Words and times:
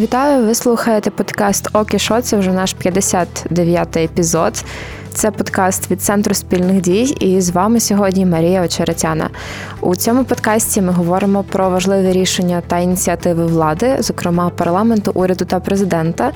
Вітаю! 0.00 0.46
Ви 0.46 0.54
слухаєте 0.54 1.10
подкаст 1.10 1.68
Окі 1.72 1.98
Шо, 1.98 2.22
це 2.22 2.36
вже 2.36 2.52
наш 2.52 2.76
59-й 2.84 4.04
епізод. 4.04 4.64
Це 5.14 5.30
подкаст 5.30 5.90
від 5.90 6.02
центру 6.02 6.34
спільних 6.34 6.80
дій. 6.80 7.02
І 7.20 7.40
з 7.40 7.50
вами 7.50 7.80
сьогодні 7.80 8.26
Марія 8.26 8.62
Очеретяна. 8.62 9.30
У 9.80 9.96
цьому 9.96 10.24
подкасті 10.24 10.82
ми 10.82 10.92
говоримо 10.92 11.42
про 11.42 11.70
важливі 11.70 12.12
рішення 12.12 12.62
та 12.66 12.78
ініціативи 12.78 13.46
влади, 13.46 13.96
зокрема 13.98 14.50
парламенту, 14.50 15.10
уряду 15.14 15.44
та 15.44 15.60
президента, 15.60 16.32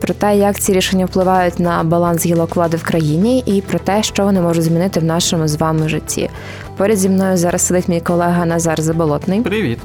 про 0.00 0.14
те, 0.14 0.36
як 0.36 0.60
ці 0.60 0.72
рішення 0.72 1.04
впливають 1.04 1.60
на 1.60 1.84
баланс 1.84 2.26
гілок 2.26 2.56
влади 2.56 2.76
в 2.76 2.82
країні, 2.82 3.42
і 3.46 3.60
про 3.60 3.78
те, 3.78 4.02
що 4.02 4.24
вони 4.24 4.40
можуть 4.40 4.64
змінити 4.64 5.00
в 5.00 5.04
нашому 5.04 5.48
з 5.48 5.56
вами 5.56 5.88
житті. 5.88 6.30
Поряд 6.76 6.98
зі 6.98 7.08
мною 7.08 7.36
зараз 7.36 7.62
сидить 7.62 7.88
мій 7.88 8.00
колега 8.00 8.46
Назар 8.46 8.82
Заболотний. 8.82 9.40
Привіт. 9.40 9.78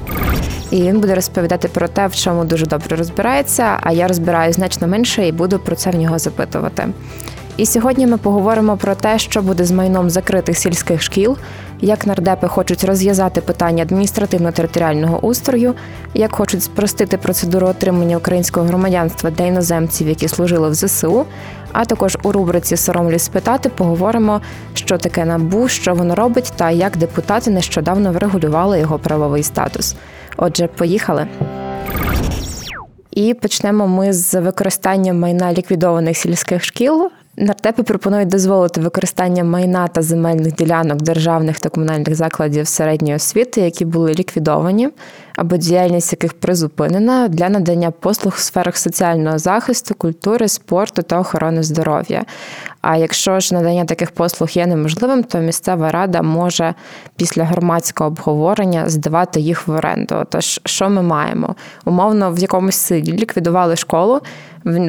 І 0.70 0.82
він 0.82 1.00
буде 1.00 1.14
розповідати 1.14 1.68
про 1.68 1.88
те, 1.88 2.06
в 2.06 2.14
чому 2.14 2.44
дуже 2.44 2.66
добре 2.66 2.96
розбирається. 2.96 3.78
А 3.82 3.92
я 3.92 4.08
розбираю 4.08 4.52
значно 4.52 4.88
менше 4.88 5.28
і 5.28 5.32
буду 5.32 5.58
про 5.58 5.76
це 5.76 5.90
в 5.90 5.96
нього 5.96 6.18
запитувати. 6.18 6.88
І 7.62 7.66
сьогодні 7.66 8.06
ми 8.06 8.16
поговоримо 8.16 8.76
про 8.76 8.94
те, 8.94 9.18
що 9.18 9.42
буде 9.42 9.64
з 9.64 9.70
майном 9.70 10.10
закритих 10.10 10.58
сільських 10.58 11.02
шкіл, 11.02 11.36
як 11.80 12.06
нардепи 12.06 12.48
хочуть 12.48 12.84
розв'язати 12.84 13.40
питання 13.40 13.84
адміністративно-територіального 13.84 15.18
устрою, 15.20 15.74
як 16.14 16.34
хочуть 16.34 16.62
спростити 16.62 17.16
процедуру 17.16 17.66
отримання 17.66 18.16
українського 18.16 18.66
громадянства 18.66 19.30
для 19.30 19.44
іноземців, 19.44 20.08
які 20.08 20.28
служили 20.28 20.68
в 20.68 20.74
ЗСУ. 20.74 21.24
А 21.72 21.84
також 21.84 22.18
у 22.22 22.32
рубриці 22.32 22.76
Соромлі 22.76 23.18
спитати 23.18 23.68
поговоримо, 23.68 24.40
що 24.74 24.98
таке 24.98 25.24
набу, 25.24 25.68
що 25.68 25.94
воно 25.94 26.14
робить, 26.14 26.52
та 26.56 26.70
як 26.70 26.96
депутати 26.96 27.50
нещодавно 27.50 28.12
врегулювали 28.12 28.80
його 28.80 28.98
правовий 28.98 29.42
статус. 29.42 29.96
Отже, 30.36 30.66
поїхали. 30.66 31.26
І 33.10 33.34
почнемо 33.34 33.88
ми 33.88 34.12
з 34.12 34.40
використання 34.40 35.12
майна 35.12 35.52
ліквідованих 35.52 36.16
сільських 36.16 36.64
шкіл. 36.64 37.10
Нардепи 37.36 37.82
пропонують 37.82 38.28
дозволити 38.28 38.80
використання 38.80 39.44
майна 39.44 39.88
та 39.88 40.02
земельних 40.02 40.54
ділянок 40.54 41.02
державних 41.02 41.60
та 41.60 41.68
комунальних 41.68 42.14
закладів 42.14 42.68
середньої 42.68 43.14
освіти, 43.14 43.60
які 43.60 43.84
були 43.84 44.14
ліквідовані, 44.14 44.88
або 45.36 45.56
діяльність 45.56 46.12
яких 46.12 46.32
призупинена 46.34 47.28
для 47.28 47.48
надання 47.48 47.90
послуг 47.90 48.34
в 48.36 48.40
сферах 48.40 48.76
соціального 48.76 49.38
захисту, 49.38 49.94
культури, 49.94 50.48
спорту 50.48 51.02
та 51.02 51.20
охорони 51.20 51.62
здоров'я. 51.62 52.24
А 52.80 52.96
якщо 52.96 53.40
ж 53.40 53.54
надання 53.54 53.84
таких 53.84 54.10
послуг 54.10 54.50
є 54.50 54.66
неможливим, 54.66 55.24
то 55.24 55.38
місцева 55.38 55.90
рада 55.90 56.22
може 56.22 56.74
після 57.16 57.44
громадського 57.44 58.08
обговорення 58.08 58.88
здавати 58.88 59.40
їх 59.40 59.68
в 59.68 59.70
оренду. 59.70 60.24
Тож, 60.28 60.60
що 60.64 60.88
ми 60.88 61.02
маємо? 61.02 61.54
Умовно, 61.84 62.32
в 62.32 62.38
якомусь 62.38 62.76
селі 62.76 63.12
ліквідували 63.12 63.76
школу 63.76 64.20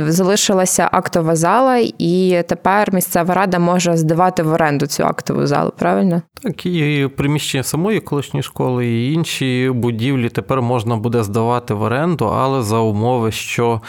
залишилася 0.08 0.90
актова 0.92 1.36
зала, 1.36 1.78
і 1.98 2.44
тепер 2.50 2.94
місцева 2.94 3.34
рада 3.34 3.60
може 3.60 3.98
здавати 3.98 4.44
в 4.44 4.54
оренду 4.54 4.88
цю 4.88 5.04
актову 5.04 5.48
залу. 5.48 5.72
Правильно? 5.78 6.22
Так, 6.44 6.66
і 6.66 7.10
приміщення 7.18 7.64
самої 7.64 8.00
колишньої 8.00 8.44
школи, 8.44 8.88
і 8.88 9.14
інші 9.14 9.72
будівлі 9.74 10.30
тепер 10.30 10.62
можна 10.62 10.96
буде 10.96 11.24
здавати 11.24 11.74
в 11.74 11.82
оренду, 11.82 12.26
але 12.26 12.64
за 12.64 12.78
умови, 12.78 13.32
що 13.32 13.82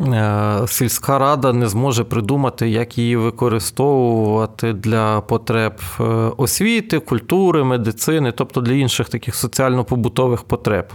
е, 0.00 0.58
сільська 0.66 1.18
рада 1.18 1.52
не 1.52 1.68
зможе 1.68 2.04
придумати, 2.04 2.68
як 2.68 2.98
її 2.98 3.16
використовувати 3.16 4.72
для 4.72 5.20
потреб 5.20 5.72
е, 6.00 6.04
освіти, 6.36 6.98
культури, 6.98 7.64
медицини, 7.64 8.32
тобто 8.32 8.60
для 8.60 8.72
інших 8.72 9.08
таких 9.08 9.34
соціально-побутових 9.34 10.42
потреб. 10.42 10.86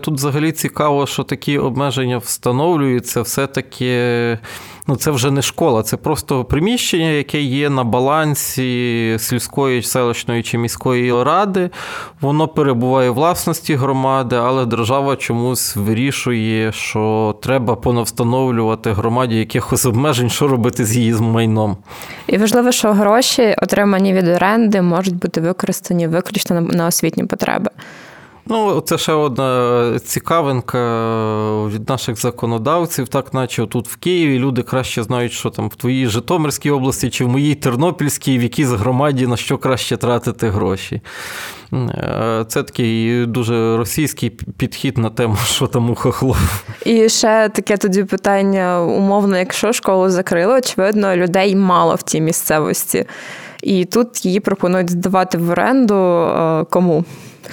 Тут 0.00 0.14
взагалі 0.14 0.52
цікаво, 0.52 1.06
що 1.06 1.22
такі 1.22 1.58
обмеження 1.58 2.18
встановлюються, 2.18 3.22
все-таки 3.22 4.38
ну, 4.86 4.96
це 4.96 5.10
вже 5.10 5.30
не 5.30 5.42
школа, 5.42 5.82
це 5.82 5.96
просто 5.96 6.44
приміщення, 6.44 7.10
яке 7.10 7.40
є 7.40 7.70
на 7.70 7.84
балансі 7.84 9.16
сільської, 9.18 9.82
селищної 9.82 10.42
чи 10.42 10.58
міської 10.58 11.22
ради. 11.22 11.70
Воно 12.20 12.48
перебуває 12.48 13.10
в 13.10 13.14
власності 13.14 13.74
громади, 13.74 14.36
але 14.36 14.66
держава 14.66 15.16
чомусь 15.16 15.76
вирішує, 15.76 16.72
що 16.72 17.36
треба 17.42 17.76
понавстановлювати 17.76 18.92
громаді 18.92 19.36
якихось 19.36 19.86
обмежень, 19.86 20.30
що 20.30 20.48
робити 20.48 20.84
з 20.84 20.96
її 20.96 21.12
майном. 21.12 21.76
І 22.26 22.38
важливо, 22.38 22.72
що 22.72 22.92
гроші, 22.92 23.54
отримані 23.62 24.12
від 24.12 24.28
оренди, 24.28 24.82
можуть 24.82 25.16
бути 25.16 25.40
використані 25.40 26.08
виключно 26.08 26.60
на 26.60 26.86
освітні 26.86 27.24
потреби. 27.24 27.70
Ну, 28.48 28.80
це 28.80 28.98
ще 28.98 29.12
одна 29.12 29.98
цікавинка 30.04 30.78
від 31.66 31.88
наших 31.88 32.20
законодавців, 32.20 33.08
так 33.08 33.34
наче 33.34 33.66
тут 33.66 33.88
в 33.88 33.96
Києві 33.96 34.38
люди 34.38 34.62
краще 34.62 35.02
знають, 35.02 35.32
що 35.32 35.50
там 35.50 35.68
в 35.68 35.74
твоїй 35.74 36.06
Житомирській 36.06 36.70
області 36.70 37.10
чи 37.10 37.24
в 37.24 37.28
моїй 37.28 37.54
Тернопільській, 37.54 38.38
в 38.38 38.42
якійсь 38.42 38.68
громаді 38.68 39.26
на 39.26 39.36
що 39.36 39.58
краще 39.58 39.96
тратити 39.96 40.50
гроші. 40.50 41.00
Е, 41.72 42.44
це 42.48 42.62
такий 42.62 43.26
дуже 43.26 43.76
російський 43.76 44.30
підхід 44.30 44.98
на 44.98 45.10
тему, 45.10 45.36
що 45.44 45.66
там 45.66 45.90
у 45.90 45.94
хохлов. 45.94 46.64
І 46.84 47.08
ще 47.08 47.48
таке 47.48 47.76
тоді 47.76 48.04
питання: 48.04 48.82
умовно, 48.82 49.38
якщо 49.38 49.72
школу 49.72 50.08
закрили, 50.08 50.54
очевидно, 50.58 51.16
людей 51.16 51.56
мало 51.56 51.94
в 51.94 52.02
тій 52.02 52.20
місцевості. 52.20 53.04
І 53.62 53.84
тут 53.84 54.26
її 54.26 54.40
пропонують 54.40 54.90
здавати 54.90 55.38
в 55.38 55.50
оренду 55.50 55.94
е, 55.94 56.64
кому? 56.70 57.04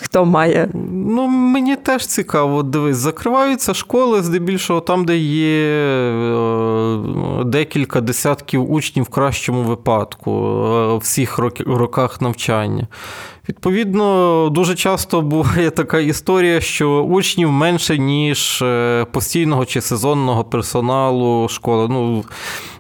Хто 0.02 0.26
має? 0.26 0.70
Ну, 0.92 1.28
мені 1.28 1.76
теж 1.76 2.06
цікаво. 2.06 2.64
Дивись, 2.64 2.98
закриваються 2.98 3.74
школи, 3.74 4.22
здебільшого 4.22 4.82
там, 4.82 5.06
де 5.06 5.18
є 5.18 5.68
е, 5.68 7.44
декілька 7.46 8.02
десятків 8.02 8.72
учнів 8.72 9.06
в 9.06 9.10
кращому 9.10 9.64
випадку 9.64 10.32
е, 10.66 10.98
всіх 10.98 11.40
роках 11.68 12.22
навчання. 12.22 12.88
Відповідно, 13.50 14.50
дуже 14.52 14.76
часто 14.76 15.22
буває 15.22 15.70
така 15.70 16.00
історія, 16.00 16.62
що 16.62 16.90
учнів 16.90 17.52
менше, 17.52 17.98
ніж 17.98 18.62
е, 18.62 19.06
постійного 19.12 19.66
чи 19.66 19.82
сезонного 19.82 20.44
персоналу 20.44 21.48
школи. 21.50 21.88
Ну, 21.90 22.24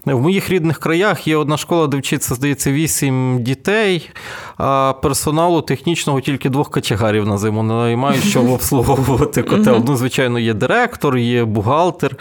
В 0.05 0.21
моїх 0.21 0.49
рідних 0.49 0.79
краях 0.79 1.27
є 1.27 1.37
одна 1.37 1.57
школа, 1.57 1.87
де 1.87 1.97
вчиться, 1.97 2.35
здається, 2.35 2.71
вісім 2.71 3.43
дітей, 3.43 4.09
а 4.57 4.93
персоналу 5.01 5.61
технічного 5.61 6.21
тільки 6.21 6.49
двох 6.49 6.71
качегарів 6.71 7.27
на 7.27 7.37
зиму 7.37 7.63
не 7.63 7.73
наймають, 7.73 8.23
щоб 8.23 8.49
обслуговувати 8.49 9.43
котел. 9.43 9.83
Ну, 9.87 9.95
звичайно, 9.95 10.39
є 10.39 10.53
директор, 10.53 11.17
є 11.17 11.45
бухгалтер, 11.45 12.15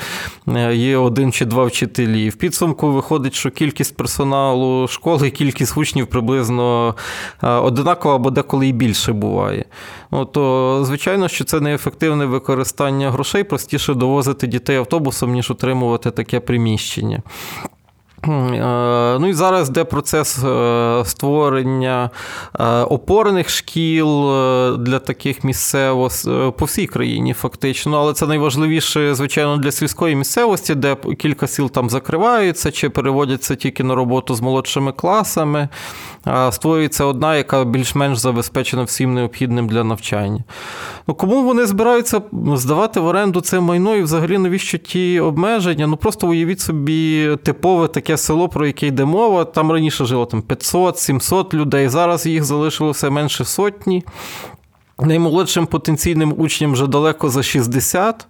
е, 0.48 0.74
є 0.74 0.96
один 0.96 1.32
чи 1.32 1.44
два 1.44 1.64
вчителі. 1.64 2.28
В 2.28 2.36
підсумку 2.36 2.92
виходить, 2.92 3.34
що 3.34 3.50
кількість 3.50 3.96
персоналу 3.96 4.88
школи, 4.88 5.30
кількість 5.30 5.76
учнів 5.76 6.06
приблизно 6.06 6.94
е, 7.42 7.48
одинакова 7.48 8.14
або 8.14 8.31
деколи 8.32 8.68
і 8.68 8.72
більше 8.72 9.12
буває. 9.12 9.64
Ну, 10.10 10.24
то, 10.24 10.84
звичайно, 10.84 11.28
що 11.28 11.44
це 11.44 11.60
неефективне 11.60 12.26
використання 12.26 13.10
грошей, 13.10 13.44
простіше 13.44 13.94
довозити 13.94 14.46
дітей 14.46 14.76
автобусом, 14.76 15.32
ніж 15.32 15.50
утримувати 15.50 16.10
таке 16.10 16.40
приміщення. 16.40 17.22
Е, 18.28 19.18
ну 19.18 19.28
і 19.28 19.32
зараз 19.32 19.68
йде 19.68 19.84
процес 19.84 20.44
е, 20.44 21.02
створення 21.04 22.10
е, 22.60 22.64
опорних 22.80 23.48
шкіл 23.48 24.22
для 24.78 24.98
таких 24.98 25.44
місцево 25.44 26.08
по 26.58 26.64
всій 26.64 26.86
країні, 26.86 27.32
фактично. 27.32 27.98
Але 27.98 28.12
це 28.12 28.26
найважливіше, 28.26 29.14
звичайно, 29.14 29.56
для 29.56 29.72
сільської 29.72 30.16
місцевості, 30.16 30.74
де 30.74 30.96
кілька 31.18 31.46
сіл 31.46 31.70
там 31.70 31.90
закриваються 31.90 32.70
чи 32.70 32.90
переводяться 32.90 33.54
тільки 33.54 33.84
на 33.84 33.94
роботу 33.94 34.34
з 34.34 34.40
молодшими 34.40 34.92
класами. 34.92 35.68
Створюється 36.50 37.04
одна, 37.04 37.36
яка 37.36 37.64
більш-менш 37.64 38.18
забезпечена 38.18 38.82
всім 38.82 39.14
необхідним 39.14 39.68
для 39.68 39.84
навчання. 39.84 40.44
Ну, 41.06 41.14
Кому 41.14 41.42
вони 41.42 41.66
збираються 41.66 42.22
здавати 42.54 43.00
в 43.00 43.06
оренду 43.06 43.40
це 43.40 43.60
майно 43.60 43.96
і 43.96 44.02
взагалі 44.02 44.38
навіщо 44.38 44.78
ті 44.78 45.20
обмеження? 45.20 45.86
Ну 45.86 45.96
просто 45.96 46.28
уявіть 46.28 46.60
собі 46.60 47.36
типове 47.42 47.88
таке 47.88 48.11
таке 48.12 48.22
село, 48.22 48.48
про 48.48 48.66
яке 48.66 48.86
йде 48.86 49.04
мова. 49.04 49.44
Там 49.44 49.72
раніше 49.72 50.04
жило 50.04 50.26
там 50.26 50.42
500-700 50.42 51.54
людей. 51.54 51.88
Зараз 51.88 52.26
їх 52.26 52.44
залишилося 52.44 53.10
менше 53.10 53.44
сотні. 53.44 54.04
Наймолодшим 55.00 55.66
потенційним 55.66 56.34
учням 56.38 56.72
вже 56.72 56.86
далеко 56.86 57.28
за 57.28 57.42
60. 57.42 58.26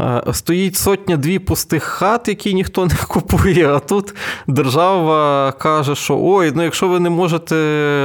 Е, 0.00 0.22
стоїть 0.32 0.76
сотня-дві 0.76 1.38
пустих 1.38 1.82
хат, 1.82 2.28
які 2.28 2.54
ніхто 2.54 2.86
не 2.86 2.94
купує. 3.08 3.74
А 3.74 3.78
тут 3.78 4.14
держава 4.46 5.52
каже, 5.52 5.94
що 5.94 6.18
ой, 6.22 6.52
ну 6.54 6.62
якщо 6.62 6.88
ви 6.88 7.00
не 7.00 7.10
можете 7.10 7.54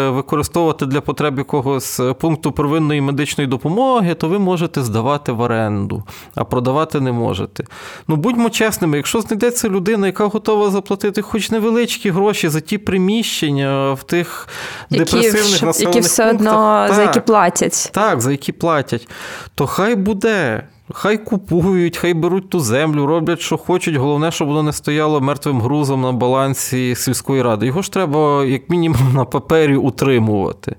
використовувати 0.10 0.86
для 0.86 1.02
потреб 1.02 1.38
якогось 1.38 2.02
пункту 2.20 2.52
первинної 2.52 3.02
медичної 3.02 3.48
допомоги, 3.48 4.14
то 4.14 4.28
ви 4.28 4.40
можете 4.40 4.84
здавати 4.84 5.32
в 5.32 5.40
оренду, 5.40 6.04
а 6.36 6.44
продавати 6.44 7.00
не 7.00 7.12
можете. 7.12 7.64
Ну 8.08 8.16
будьмо 8.16 8.50
чесними, 8.50 8.98
якщо 8.98 9.22
знайдеться 9.22 9.70
людина, 9.70 10.08
яка 10.08 10.26
готова 10.26 10.72
заплатити 10.72 11.22
хоч 11.22 11.52
невеличкі 11.52 12.10
гроші 12.10 12.50
за 12.50 12.60
ті 12.60 12.78
приміщення 12.78 13.94
в 13.94 14.04
тих 14.04 14.48
які, 14.90 15.04
депресивних 15.04 15.64
населених 15.64 15.96
які 15.96 16.00
все 16.00 16.26
пунктах, 16.26 16.54
одно 16.54 16.86
так, 16.88 16.94
за 16.94 17.02
які 17.02 17.20
платять. 17.20 17.90
Так, 17.98 18.22
за 18.22 18.32
які 18.32 18.52
платять, 18.52 19.08
то 19.56 19.68
хай 19.68 19.96
буде. 19.96 20.64
Хай 20.94 21.18
купують, 21.18 21.98
хай 21.98 22.14
беруть 22.14 22.50
ту 22.50 22.60
землю, 22.60 23.06
роблять, 23.06 23.40
що 23.40 23.58
хочуть. 23.58 23.96
Головне, 23.96 24.32
щоб 24.32 24.48
воно 24.48 24.64
не 24.64 24.74
стояло 24.74 25.22
мертвим 25.22 25.62
грузом 25.62 26.02
на 26.02 26.12
балансі 26.12 26.96
сільської 26.96 27.42
ради. 27.42 27.66
Його 27.66 27.82
ж 27.82 27.92
треба, 27.92 28.46
як 28.46 28.70
мінімум, 28.70 29.14
на 29.14 29.26
папері 29.26 29.76
утримувати. 29.76 30.76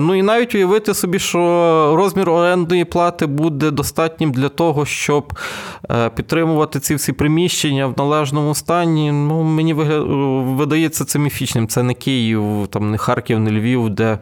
Ну 0.00 0.14
і 0.14 0.22
навіть 0.22 0.54
уявити 0.54 0.94
собі, 0.94 1.18
що 1.18 1.38
розмір 1.96 2.30
орендної 2.30 2.84
плати 2.84 3.26
буде 3.26 3.70
достатнім 3.70 4.32
для 4.32 4.48
того, 4.48 4.86
щоб 4.86 5.38
е, 5.90 6.10
підтримувати 6.10 6.80
ці 6.80 6.94
всі 6.94 7.12
приміщення 7.12 7.86
в 7.86 7.94
належному 7.98 8.54
стані. 8.54 9.12
Ну, 9.12 9.42
Мені 9.42 9.74
видається 10.54 11.04
це 11.04 11.18
міфічним. 11.18 11.68
Це 11.68 11.82
не 11.82 11.94
Київ, 11.94 12.66
там 12.70 12.90
не 12.90 12.98
Харків, 12.98 13.40
не 13.40 13.50
Львів, 13.50 13.90
де 13.90 14.18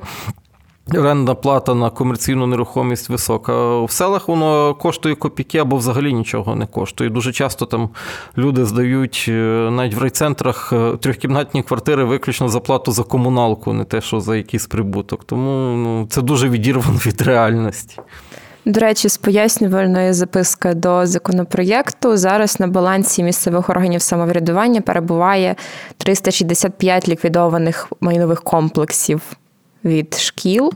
Орендна 0.95 1.35
плата 1.35 1.75
на 1.75 1.91
комерційну 1.91 2.47
нерухомість 2.47 3.09
висока. 3.09 3.81
В 3.81 3.91
селах 3.91 4.29
воно 4.29 4.75
коштує 4.75 5.15
копійки 5.15 5.59
або 5.59 5.77
взагалі 5.77 6.13
нічого 6.13 6.57
не 6.57 6.67
коштує. 6.67 7.11
Дуже 7.11 7.33
часто 7.33 7.67
там 7.67 7.91
люди 8.39 8.65
здають 8.65 9.27
е, 9.29 9.33
навіть 9.71 9.95
в 9.95 9.99
райцентрах 9.99 10.73
е, 10.73 10.97
трьохкімнатні 11.01 11.63
квартири 11.63 12.05
виключно 12.05 12.49
за 12.49 12.61
плату 12.61 12.93
за 12.93 13.03
комуналку, 13.03 13.73
не 13.73 13.85
те, 13.85 14.01
що 14.01 14.21
за 14.21 14.37
якийсь 14.37 14.67
прибуток. 14.67 15.25
Тому 15.25 15.77
ну, 15.77 16.07
це 16.11 16.23
дуже 16.23 16.49
відірвано 16.49 16.99
від 17.07 17.23
реальності. 17.23 17.99
До 18.65 18.81
речі, 18.81 19.09
з 19.09 19.17
пояснювальної 19.17 20.13
записки 20.13 20.75
до 20.75 21.07
законопроєкту 21.07 22.17
зараз 22.17 22.61
на 22.61 22.67
балансі 22.67 23.23
місцевих 23.23 23.71
органів 23.71 24.03
самоврядування 24.03 24.81
перебуває 24.81 25.57
365 25.97 27.09
ліквідованих 27.09 27.93
майнових 28.01 28.43
комплексів 28.43 29.21
від 29.85 30.15
шкіл. 30.15 30.73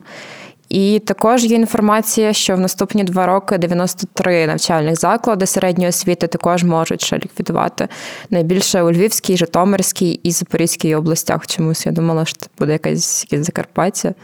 І 0.68 0.98
також 0.98 1.44
є 1.44 1.56
інформація, 1.56 2.32
що 2.32 2.56
в 2.56 2.60
наступні 2.60 3.04
два 3.04 3.26
роки 3.26 3.58
93 3.58 4.46
навчальних 4.46 4.96
заклади 5.00 5.46
середньої 5.46 5.88
освіти 5.88 6.26
також 6.26 6.64
можуть 6.64 7.04
ще 7.04 7.16
ліквідувати 7.16 7.88
найбільше 8.30 8.82
у 8.82 8.92
Львівській, 8.92 9.36
Житомирській 9.36 10.20
і 10.22 10.30
Запорізькій 10.30 10.94
областях. 10.94 11.46
Чомусь 11.46 11.86
я 11.86 11.92
думала, 11.92 12.24
що 12.24 12.46
буде 12.58 12.72
якась 12.72 13.26
Закарпаття. 13.32 14.14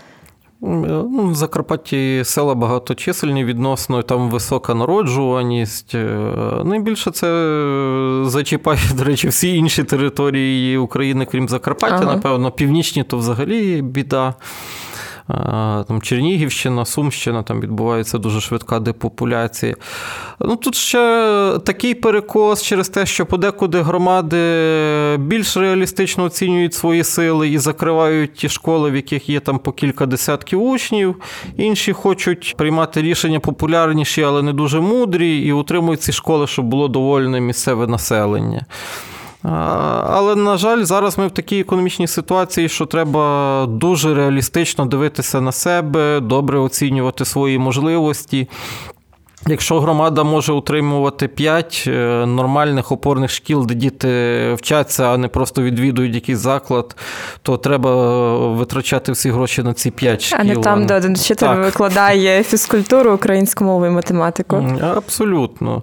Ну, 0.63 1.29
В 1.31 1.35
Закарпатті 1.35 2.23
села 2.25 2.55
багаточисельні 2.55 3.45
відносно, 3.45 4.03
там 4.03 4.31
висока 4.31 4.75
народжуваність. 4.75 5.95
Е, 5.95 6.07
найбільше 6.65 7.11
це 7.11 7.27
зачіпає, 8.25 8.81
до 8.95 9.05
речі, 9.05 9.29
всі 9.29 9.57
інші 9.57 9.85
території 9.85 10.79
України, 10.79 11.27
крім 11.31 11.49
Закарпаття, 11.49 11.97
ага. 11.97 12.15
напевно, 12.15 12.51
північні 12.51 13.05
то 13.05 13.17
взагалі 13.17 13.83
біда 13.83 14.35
там 15.89 16.03
Чернігівщина, 16.03 16.85
Сумщина, 16.85 17.43
там 17.43 17.61
відбувається 17.61 18.19
дуже 18.19 18.41
швидка 18.41 18.81
депопуляція. 18.81 19.75
Ну, 20.41 20.57
Тут 20.57 20.75
ще 20.75 20.99
такий 21.65 21.95
перекос 21.95 22.63
через 22.63 22.89
те, 22.89 23.07
що 23.07 23.27
подекуди 23.27 23.81
громади 23.81 24.37
більш 25.19 25.57
реалістично 25.57 26.25
оцінюють 26.25 26.75
свої 26.75 27.05
сили 27.05 27.49
і 27.49 27.59
закривають 27.59 28.35
ті 28.35 28.49
школи, 28.49 28.91
в 28.91 28.97
яких 28.97 29.29
є 29.29 29.41
там 29.41 29.59
по 29.59 29.73
кілька 29.73 30.07
десятків 30.07 30.63
учнів. 30.63 31.17
Інші 31.57 31.93
хочуть 31.93 32.55
приймати 32.57 33.03
рішення 33.03 33.41
популярніші, 33.41 34.23
але 34.23 34.43
не 34.43 34.53
дуже 34.53 34.81
мудрі, 34.81 35.39
і 35.39 35.53
утримують 35.53 36.03
ці 36.03 36.13
школи, 36.13 36.47
щоб 36.47 36.65
було 36.65 36.89
довольне 36.89 37.41
місцеве 37.41 37.87
населення. 37.87 38.67
Але, 39.43 40.35
на 40.35 40.57
жаль, 40.57 40.83
зараз 40.83 41.19
ми 41.19 41.27
в 41.27 41.31
такій 41.31 41.61
економічній 41.61 42.07
ситуації, 42.07 42.69
що 42.69 42.87
треба 42.87 43.67
дуже 43.69 44.15
реалістично 44.15 44.87
дивитися 44.87 45.41
на 45.41 45.53
себе, 45.53 46.21
добре 46.21 46.59
оцінювати 46.59 47.25
свої 47.25 47.59
можливості. 47.59 48.49
Якщо 49.47 49.81
громада 49.81 50.25
може 50.25 50.53
утримувати 50.53 51.29
5 51.29 51.85
е, 51.87 52.27
нормальних 52.27 52.93
опорних 52.93 53.31
шкіл, 53.31 53.67
де 53.67 53.75
діти 53.75 54.55
вчаться, 54.55 55.05
а 55.05 55.17
не 55.17 55.29
просто 55.29 55.63
відвідують 55.63 56.15
якийсь 56.15 56.39
заклад, 56.39 56.97
то 57.43 57.57
треба 57.57 58.49
витрачати 58.49 59.13
всі 59.13 59.31
гроші 59.31 59.63
на 59.63 59.75
ці 59.75 59.91
5 59.91 60.23
шкіл. 60.23 60.39
А 60.41 60.45
не 60.45 60.57
там, 60.57 60.87
де 60.87 60.95
один 60.97 61.15
вчитель 61.15 61.55
викладає 61.57 62.43
фізкультуру, 62.43 63.13
українську 63.13 63.65
мову 63.65 63.87
і 63.87 63.91
математику. 63.91 64.57
Абсолютно. 64.97 65.83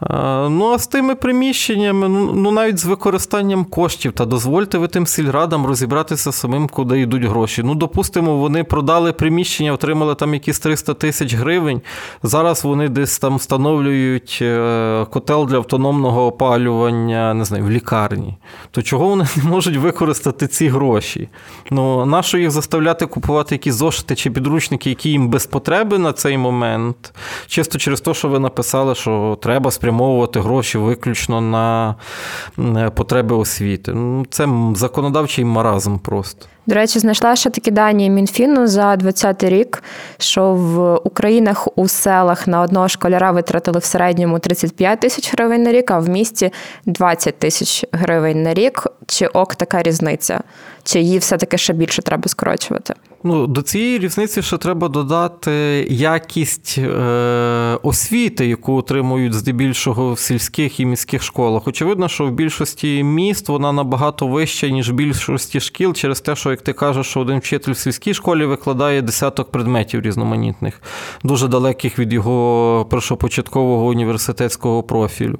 Ну, 0.00 0.72
а 0.74 0.78
з 0.78 0.86
тими 0.86 1.14
приміщеннями, 1.14 2.08
ну, 2.08 2.32
ну 2.34 2.50
навіть 2.50 2.78
з 2.78 2.84
використанням 2.84 3.64
коштів, 3.64 4.12
та 4.12 4.24
дозвольте 4.24 4.78
ви 4.78 4.88
тим 4.88 5.06
сільрадам 5.06 5.66
розібратися 5.66 6.32
самим, 6.32 6.68
куди 6.68 7.00
йдуть 7.00 7.24
гроші. 7.24 7.62
Ну, 7.62 7.74
допустимо, 7.74 8.36
вони 8.36 8.64
продали 8.64 9.12
приміщення, 9.12 9.72
отримали 9.72 10.14
там 10.14 10.34
якісь 10.34 10.58
300 10.58 10.94
тисяч 10.94 11.34
гривень. 11.34 11.80
Зараз 12.22 12.64
вони 12.64 12.88
десь 12.88 13.18
там 13.18 13.36
встановлюють 13.36 14.38
е, 14.42 15.06
котел 15.10 15.46
для 15.46 15.56
автономного 15.56 16.26
опалювання, 16.26 17.34
не 17.34 17.44
знаю, 17.44 17.64
в 17.64 17.70
лікарні. 17.70 18.38
То 18.70 18.82
чого 18.82 19.08
вони 19.08 19.26
не 19.36 19.50
можуть 19.50 19.76
використати 19.76 20.46
ці 20.46 20.68
гроші? 20.68 21.28
Ну, 21.70 22.06
нащо 22.06 22.38
їх 22.38 22.50
заставляти 22.50 23.06
купувати 23.06 23.54
якісь 23.54 23.74
зошити 23.74 24.14
чи 24.14 24.30
підручники, 24.30 24.88
які 24.88 25.10
їм 25.10 25.28
без 25.28 25.46
потреби 25.46 25.98
на 25.98 26.12
цей 26.12 26.38
момент? 26.38 27.14
Чисто 27.46 27.78
через 27.78 28.00
те, 28.00 28.14
що 28.14 28.28
ви 28.28 28.38
написали, 28.38 28.94
що 28.94 29.38
треба 29.42 29.70
спрямовувати 29.86 30.40
гроші 30.40 30.78
виключно 30.78 31.40
на 31.40 32.90
потреби 32.90 33.36
освіти. 33.36 33.92
Ну, 33.94 34.26
Це 34.30 34.48
законодавчий 34.74 35.44
маразм 35.44 35.98
просто. 35.98 36.46
До 36.66 36.74
речі, 36.74 36.98
знайшла 36.98 37.36
ще 37.36 37.50
такі 37.50 37.70
дані 37.70 38.10
Мінфіну 38.10 38.66
за 38.66 38.96
20 38.96 39.44
рік, 39.44 39.82
що 40.18 40.54
в 40.54 40.96
Українах 40.96 41.68
у 41.78 41.88
селах 41.88 42.46
на 42.46 42.60
одного 42.60 42.88
школяра 42.88 43.32
витратили 43.32 43.78
в 43.78 43.84
середньому 43.84 44.38
35 44.38 45.00
тисяч 45.00 45.32
гривень 45.32 45.62
на 45.62 45.72
рік, 45.72 45.90
а 45.90 45.98
в 45.98 46.08
місті 46.08 46.50
20 46.86 47.38
тисяч 47.38 47.84
гривень 47.92 48.42
на 48.42 48.54
рік. 48.54 48.86
Чи 49.06 49.26
ок 49.26 49.54
така 49.54 49.82
різниця? 49.82 50.40
Чи 50.84 51.00
її 51.00 51.18
все-таки 51.18 51.58
ще 51.58 51.72
більше 51.72 52.02
треба 52.02 52.28
скорочувати? 52.28 52.94
Ну, 53.24 53.46
До 53.46 53.62
цієї 53.62 53.98
різниці 53.98 54.42
ще 54.42 54.58
треба 54.58 54.88
додати 54.88 55.86
якість 55.90 56.78
е, 56.78 57.78
освіти, 57.82 58.46
яку 58.46 58.74
отримують 58.76 59.34
здебільшого 59.34 60.12
в 60.12 60.18
сільських 60.18 60.80
і 60.80 60.86
міських 60.86 61.22
школах. 61.22 61.68
Очевидно, 61.68 62.08
що 62.08 62.26
в 62.26 62.30
більшості 62.30 63.02
міст 63.02 63.48
вона 63.48 63.72
набагато 63.72 64.26
вища, 64.26 64.68
ніж 64.68 64.90
в 64.90 64.94
більшості 64.94 65.60
шкіл, 65.60 65.94
через 65.94 66.20
те, 66.20 66.36
що, 66.36 66.50
як 66.56 66.62
ти 66.62 66.72
кажеш, 66.72 67.06
що 67.06 67.20
один 67.20 67.38
вчитель 67.38 67.72
в 67.72 67.76
сільській 67.76 68.14
школі 68.14 68.44
викладає 68.44 69.02
десяток 69.02 69.50
предметів 69.50 70.00
різноманітних, 70.00 70.82
дуже 71.24 71.48
далеких 71.48 71.98
від 71.98 72.12
його 72.12 72.86
першопочаткового 72.90 73.86
університетського 73.86 74.82
профілю. 74.82 75.38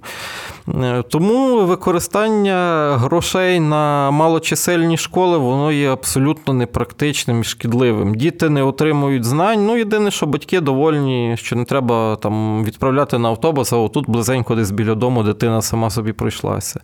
Е, 0.82 1.02
тому 1.02 1.66
використання 1.66 2.90
грошей 3.00 3.60
на 3.60 4.10
малочисельні 4.10 4.96
школи 4.96 5.38
воно 5.38 5.72
є 5.72 5.92
абсолютно 5.92 6.54
непрактичним 6.54 7.40
і 7.40 7.44
шкідливим. 7.44 8.14
Діти 8.14 8.48
не 8.48 8.62
отримують 8.62 9.24
знань. 9.24 9.66
Ну, 9.66 9.76
єдине, 9.76 10.10
що 10.10 10.26
батьки 10.26 10.60
довольні, 10.60 11.34
що 11.38 11.56
не 11.56 11.64
треба 11.64 12.16
там 12.16 12.64
відправляти 12.64 13.18
на 13.18 13.28
автобус, 13.28 13.72
а 13.72 13.76
отут 13.76 14.10
близенько 14.10 14.54
десь 14.54 14.70
біля 14.70 14.94
дому 14.94 15.22
дитина 15.22 15.62
сама 15.62 15.90
собі 15.90 16.12
пройшлася. 16.12 16.80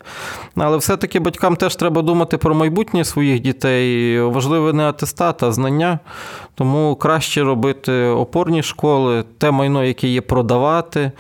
Але 0.56 0.76
все-таки 0.76 1.20
батькам 1.20 1.56
теж 1.56 1.76
треба 1.76 2.02
думати 2.02 2.38
про 2.38 2.54
майбутнє 2.54 3.04
своїх 3.04 3.40
дітей. 3.40 4.21
Важливе 4.30 4.72
не 4.72 4.82
атестат, 4.82 5.42
а 5.42 5.52
знання. 5.52 5.98
Тому 6.54 6.96
краще 6.96 7.42
робити 7.42 8.04
опорні 8.06 8.62
школи, 8.62 9.24
те 9.38 9.50
майно, 9.50 9.84
яке 9.84 10.08
є 10.08 10.20
продавати 10.20 11.12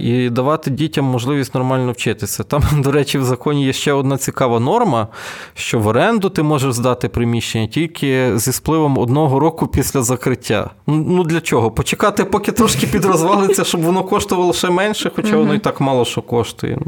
і 0.00 0.30
давати 0.30 0.70
дітям 0.70 1.04
можливість 1.04 1.54
нормально 1.54 1.92
вчитися. 1.92 2.44
Там, 2.44 2.62
до 2.82 2.92
речі, 2.92 3.18
в 3.18 3.24
законі 3.24 3.64
є 3.64 3.72
ще 3.72 3.92
одна 3.92 4.16
цікава 4.16 4.60
норма, 4.60 5.08
що 5.54 5.78
в 5.78 5.86
оренду 5.86 6.28
ти 6.28 6.42
можеш 6.42 6.72
здати 6.72 7.08
приміщення 7.08 7.66
тільки 7.66 8.38
зі 8.38 8.52
спливом 8.52 8.98
одного 8.98 9.40
року 9.40 9.66
після 9.66 10.02
закриття. 10.02 10.70
Ну, 10.86 11.04
ну 11.08 11.24
для 11.24 11.40
чого? 11.40 11.70
Почекати, 11.70 12.24
поки 12.24 12.52
трошки 12.52 12.86
підрозвалиться, 12.86 13.64
щоб 13.64 13.80
воно 13.80 14.04
коштувало 14.04 14.52
ще 14.52 14.70
менше, 14.70 15.10
хоча 15.16 15.36
воно 15.36 15.54
і 15.54 15.58
так 15.58 15.80
мало 15.80 16.04
що 16.04 16.22
коштує. 16.22 16.78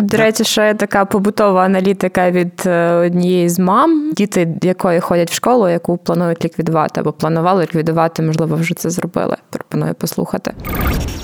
До 0.00 0.16
речі, 0.16 0.44
ще 0.44 0.74
така 0.74 1.04
побутова 1.04 1.64
аналітика 1.64 2.30
від 2.30 2.62
е, 2.66 2.92
однієї 2.92 3.48
з 3.48 3.58
мам, 3.58 4.12
діти 4.12 4.48
якої 4.62 5.00
ходять 5.00 5.30
в 5.30 5.34
школу, 5.34 5.68
яку 5.68 5.96
планують 5.96 6.44
ліквідувати 6.44 7.00
або 7.00 7.12
планували 7.12 7.62
ліквідувати, 7.62 8.22
можливо, 8.22 8.56
вже 8.56 8.74
це 8.74 8.90
зробили. 8.90 9.36
Пропоную 9.50 9.94
послухати. 9.94 10.54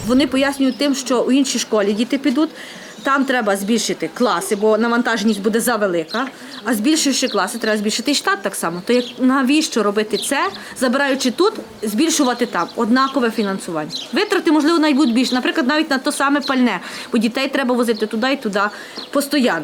Вони 0.06 0.26
пояснюють 0.26 0.78
тим, 0.78 0.94
що 0.94 1.22
у 1.22 1.32
іншій 1.32 1.58
школі 1.58 1.92
діти 1.92 2.18
підуть. 2.18 2.50
Там 3.04 3.24
треба 3.24 3.56
збільшити 3.56 4.10
класи, 4.14 4.56
бо 4.56 4.78
навантаженість 4.78 5.42
буде 5.42 5.60
завелика. 5.60 6.26
А 6.64 6.74
збільшивши 6.74 7.28
класи, 7.28 7.58
треба 7.58 7.78
збільшити 7.78 8.10
і 8.10 8.14
штат 8.14 8.42
так 8.42 8.54
само. 8.54 8.82
То 8.86 8.92
як 8.92 9.04
навіщо 9.18 9.82
робити 9.82 10.18
це, 10.18 10.38
забираючи 10.76 11.30
тут, 11.30 11.52
збільшувати 11.82 12.46
там 12.46 12.68
однакове 12.76 13.30
фінансування? 13.30 13.90
Витрати, 14.12 14.52
можливо, 14.52 14.78
навіть 14.78 14.96
будуть 14.96 15.14
більше. 15.14 15.34
Наприклад, 15.34 15.66
навіть 15.66 15.90
на 15.90 15.98
то 15.98 16.12
саме 16.12 16.40
пальне, 16.40 16.80
бо 17.12 17.18
дітей 17.18 17.48
треба 17.48 17.74
возити 17.74 18.06
туди 18.06 18.32
і 18.32 18.36
туди 18.36 18.60
постійно. 19.12 19.62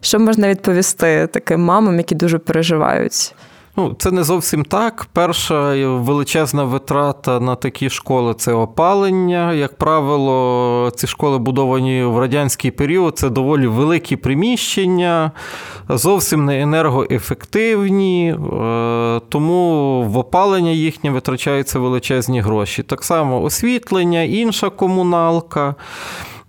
Що 0.00 0.18
можна 0.18 0.48
відповісти 0.48 1.28
таким 1.32 1.60
мамам, 1.60 1.98
які 1.98 2.14
дуже 2.14 2.38
переживають? 2.38 3.34
Ну, 3.76 3.94
Це 3.98 4.10
не 4.10 4.24
зовсім 4.24 4.64
так. 4.64 5.06
Перша 5.12 5.86
величезна 5.86 6.64
витрата 6.64 7.40
на 7.40 7.54
такі 7.54 7.90
школи 7.90 8.34
це 8.34 8.52
опалення. 8.52 9.52
Як 9.52 9.78
правило, 9.78 10.92
ці 10.96 11.06
школи 11.06 11.38
будовані 11.38 12.04
в 12.04 12.18
радянський 12.18 12.70
період, 12.70 13.18
це 13.18 13.30
доволі 13.30 13.66
великі 13.66 14.16
приміщення, 14.16 15.32
зовсім 15.88 16.44
не 16.44 16.62
енергоефективні, 16.62 18.30
е, 18.30 19.20
тому 19.28 20.02
в 20.02 20.18
опалення 20.18 20.70
їхнє 20.70 21.10
витрачаються 21.10 21.78
величезні 21.78 22.40
гроші. 22.40 22.82
Так 22.82 23.04
само 23.04 23.42
освітлення, 23.42 24.22
інша 24.22 24.70
комуналка. 24.70 25.74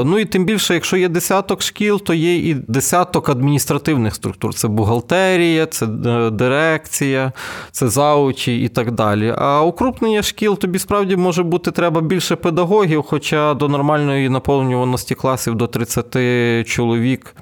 Ну 0.05 0.19
і 0.19 0.25
тим 0.25 0.45
більше, 0.45 0.73
якщо 0.73 0.97
є 0.97 1.09
десяток 1.09 1.61
шкіл, 1.61 2.01
то 2.01 2.13
є 2.13 2.35
і 2.35 2.53
десяток 2.53 3.29
адміністративних 3.29 4.15
структур. 4.15 4.53
Це 4.53 4.67
бухгалтерія, 4.67 5.65
це 5.65 5.85
е, 5.85 6.29
дирекція, 6.29 7.31
це 7.71 7.89
заучі 7.89 8.61
і 8.63 8.67
так 8.67 8.91
далі. 8.91 9.33
А 9.37 9.61
укрупнення 9.61 10.21
шкіл 10.21 10.57
тобі 10.57 10.79
справді 10.79 11.15
може 11.15 11.43
бути 11.43 11.71
треба 11.71 12.01
більше 12.01 12.35
педагогів, 12.35 13.03
хоча 13.07 13.53
до 13.53 13.67
нормальної 13.67 14.29
наповнюваності 14.29 15.15
класів 15.15 15.55
до 15.55 15.67
30 15.67 16.67
чоловік 16.67 17.35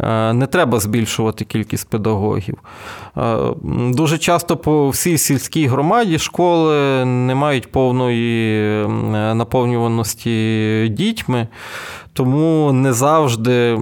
е, 0.00 0.32
не 0.32 0.46
треба 0.46 0.80
збільшувати 0.80 1.44
кількість 1.44 1.88
педагогів. 1.88 2.58
Е, 3.16 3.36
дуже 3.92 4.18
часто 4.18 4.56
по 4.56 4.88
всій 4.88 5.18
сільській 5.18 5.66
громаді 5.66 6.18
школи 6.18 7.04
не 7.04 7.34
мають 7.34 7.72
повної 7.72 8.88
наповнюваності 9.34 10.88
дітьми 10.88 11.48
тому 12.14 12.72
не 12.72 12.92
завжди. 12.92 13.78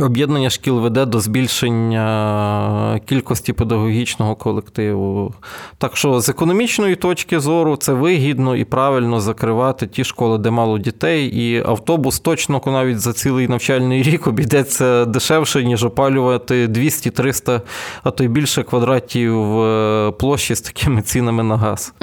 Об'єднання 0.00 0.50
шкіл 0.50 0.80
веде 0.80 1.06
до 1.06 1.20
збільшення 1.20 3.00
кількості 3.06 3.52
педагогічного 3.52 4.34
колективу. 4.34 5.34
Так 5.78 5.96
що 5.96 6.20
з 6.20 6.28
економічної 6.28 6.96
точки 6.96 7.40
зору 7.40 7.76
це 7.76 7.92
вигідно 7.92 8.56
і 8.56 8.64
правильно 8.64 9.20
закривати 9.20 9.86
ті 9.86 10.04
школи, 10.04 10.38
де 10.38 10.50
мало 10.50 10.78
дітей, 10.78 11.26
і 11.26 11.62
автобус 11.66 12.20
точно 12.20 12.62
навіть 12.66 13.00
за 13.00 13.12
цілий 13.12 13.48
навчальний 13.48 14.02
рік 14.02 14.26
обійдеться 14.26 15.04
дешевше, 15.04 15.64
ніж 15.64 15.84
опалювати 15.84 16.66
200-300, 16.66 17.60
а 18.02 18.10
то 18.10 18.24
й 18.24 18.28
більше 18.28 18.62
квадратів 18.62 19.60
е, 19.60 20.10
площі 20.10 20.54
з 20.54 20.60
такими 20.60 21.02
цінами 21.02 21.42
на 21.42 21.56
газ. 21.56 21.94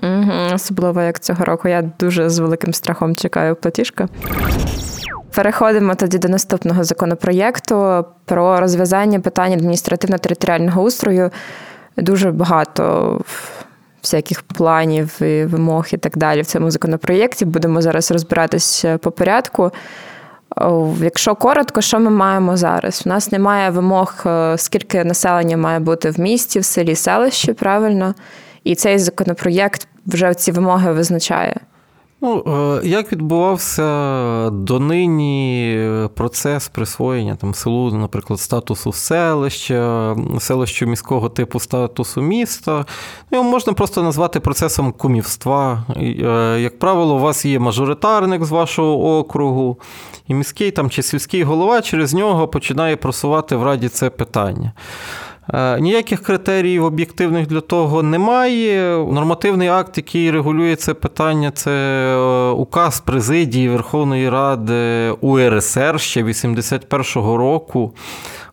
Особливо 0.54 1.02
як 1.02 1.20
цього 1.20 1.46
року. 1.46 1.68
Я 1.68 1.92
дуже 2.00 2.30
з 2.30 2.40
великим 2.40 2.74
страхом 2.74 3.16
чекаю 3.16 3.56
платіжка. 3.56 4.10
Переходимо 5.36 5.96
тоді 5.96 6.18
до 6.18 6.30
наступного 6.30 6.84
законопроєкту 6.84 8.06
про 8.26 8.60
розв'язання 8.60 9.20
питань 9.20 9.54
адміністративно-територіального 9.54 10.82
устрою. 10.82 11.32
Дуже 11.98 12.32
багато 12.32 13.22
всяких 14.02 14.42
планів, 14.42 15.22
і 15.22 15.46
вимог 15.46 15.88
і 15.92 15.98
так 15.98 16.18
далі 16.18 16.42
в 16.42 16.46
цьому 16.46 16.72
законопроєкті. 16.72 17.46
Будемо 17.46 17.82
зараз 17.82 18.12
розбиратись 18.12 18.86
по 19.02 19.12
порядку. 19.12 19.72
Якщо 21.02 21.36
коротко, 21.36 21.82
що 21.82 22.00
ми 22.00 22.10
маємо 22.10 22.58
зараз? 22.58 23.04
У 23.06 23.10
нас 23.10 23.32
немає 23.32 23.70
вимог, 23.70 24.24
е, 24.26 24.58
скільки 24.58 25.04
населення 25.04 25.58
має 25.58 25.80
бути 25.80 26.10
в 26.10 26.20
місті, 26.20 26.60
в 26.60 26.66
селі, 26.66 26.96
селищі, 26.96 27.54
правильно? 27.54 28.16
І 28.64 28.76
цей 28.76 29.00
законопроєкт 29.00 29.88
вже 30.06 30.34
ці 30.34 30.52
вимоги 30.52 30.92
визначає. 30.92 31.56
Ну, 32.22 32.44
е, 32.84 32.88
Як 32.88 33.12
відбувався 33.12 34.50
донині 34.50 35.90
процес 36.16 36.68
присвоєння 36.68 37.36
там 37.36 37.54
селу, 37.54 37.92
наприклад, 37.92 38.40
статусу 38.40 38.94
селища, 38.94 40.16
селищу 40.40 40.86
міського 40.86 41.30
типу 41.30 41.60
статусу 41.60 42.22
міста, 42.22 42.86
його 43.32 43.44
можна 43.44 43.74
просто 43.74 44.04
назвати 44.04 44.40
процесом 44.40 44.92
кумівства. 44.92 45.84
Е, 45.98 46.58
як 46.62 46.80
правило, 46.80 47.16
у 47.16 47.20
вас 47.20 47.46
є 47.46 47.60
мажоритарник 47.60 48.46
з 48.46 48.52
вашого 48.52 49.18
округу, 49.18 49.78
і 50.28 50.34
міський 50.34 50.72
там 50.72 50.90
чи 50.90 51.04
сільський 51.04 51.44
голова 51.44 51.82
через 51.82 52.14
нього 52.14 52.48
починає 52.48 52.96
просувати 52.96 53.56
в 53.56 53.64
раді 53.64 53.90
це 53.90 54.10
питання. 54.10 54.72
Е, 55.54 55.80
ніяких 55.80 56.22
критеріїв 56.22 56.86
об'єктивних 56.86 57.48
для 57.48 57.62
того 57.62 58.04
немає. 58.04 58.98
Нормативний 58.98 59.68
акт, 59.68 59.98
який 59.98 60.32
регулює 60.32 60.76
це 60.76 60.94
питання, 60.94 61.52
це 61.52 61.72
е, 61.72 62.50
указ 62.50 63.00
президії 63.00 63.70
Верховної 63.70 64.30
Ради 64.30 65.12
УРСР 65.22 66.00
ще 66.00 66.24
81-го 66.24 67.38
року 67.38 67.94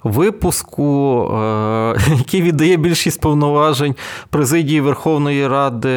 випуску, 0.04 1.24
е, 1.34 1.96
який 2.18 2.42
віддає 2.42 2.76
більшість 2.76 3.20
повноважень 3.20 3.94
президії 4.30 4.80
Верховної 4.80 5.48
Ради 5.48 5.88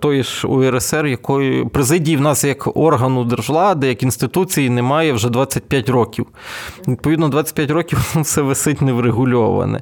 тої 0.00 0.22
ж 0.22 0.46
УРСР, 0.46 1.06
якої 1.06 1.64
президії 1.64 2.16
в 2.16 2.20
нас 2.20 2.44
як 2.44 2.76
органу 2.76 3.24
держвлади, 3.24 3.88
як 3.88 4.02
інституції 4.02 4.70
немає 4.70 5.12
вже 5.12 5.28
25 5.28 5.88
років. 5.88 6.26
Відповідно, 6.88 7.28
25 7.28 7.70
років 7.70 7.98
все 8.20 8.42
висить 8.42 8.80
неврегульоване. 9.50 9.80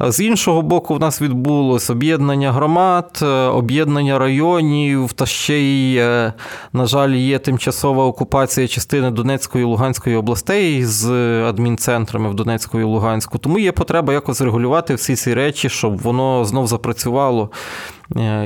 З 0.00 0.20
іншого 0.20 0.62
боку, 0.62 0.94
в 0.94 1.00
нас 1.00 1.22
відбулось 1.22 1.90
об'єднання 1.90 2.52
громад, 2.52 3.22
об'єднання 3.52 4.18
районів, 4.18 5.12
та 5.12 5.26
ще 5.26 5.58
й, 5.58 5.96
е, 5.96 6.32
на 6.72 6.86
жаль, 6.86 7.10
є 7.10 7.38
тимчасова 7.38 8.04
окупація 8.04 8.68
частини 8.68 9.10
Донецької 9.10 9.64
і 9.64 9.66
Луганської 9.66 10.16
областей 10.16 10.84
з 10.84 11.10
адмінцентрами 11.42 12.30
в 12.30 12.34
Донецьку 12.34 12.80
і 12.80 12.82
Луганську. 12.82 13.38
Тому 13.38 13.58
є 13.58 13.72
потреба 13.72 14.12
якось 14.12 14.40
регулювати 14.40 14.94
всі 14.94 15.16
ці 15.16 15.34
речі, 15.34 15.68
щоб 15.68 15.98
воно 15.98 16.44
знов 16.44 16.66
запрацювало 16.66 17.50
е, 17.52 17.56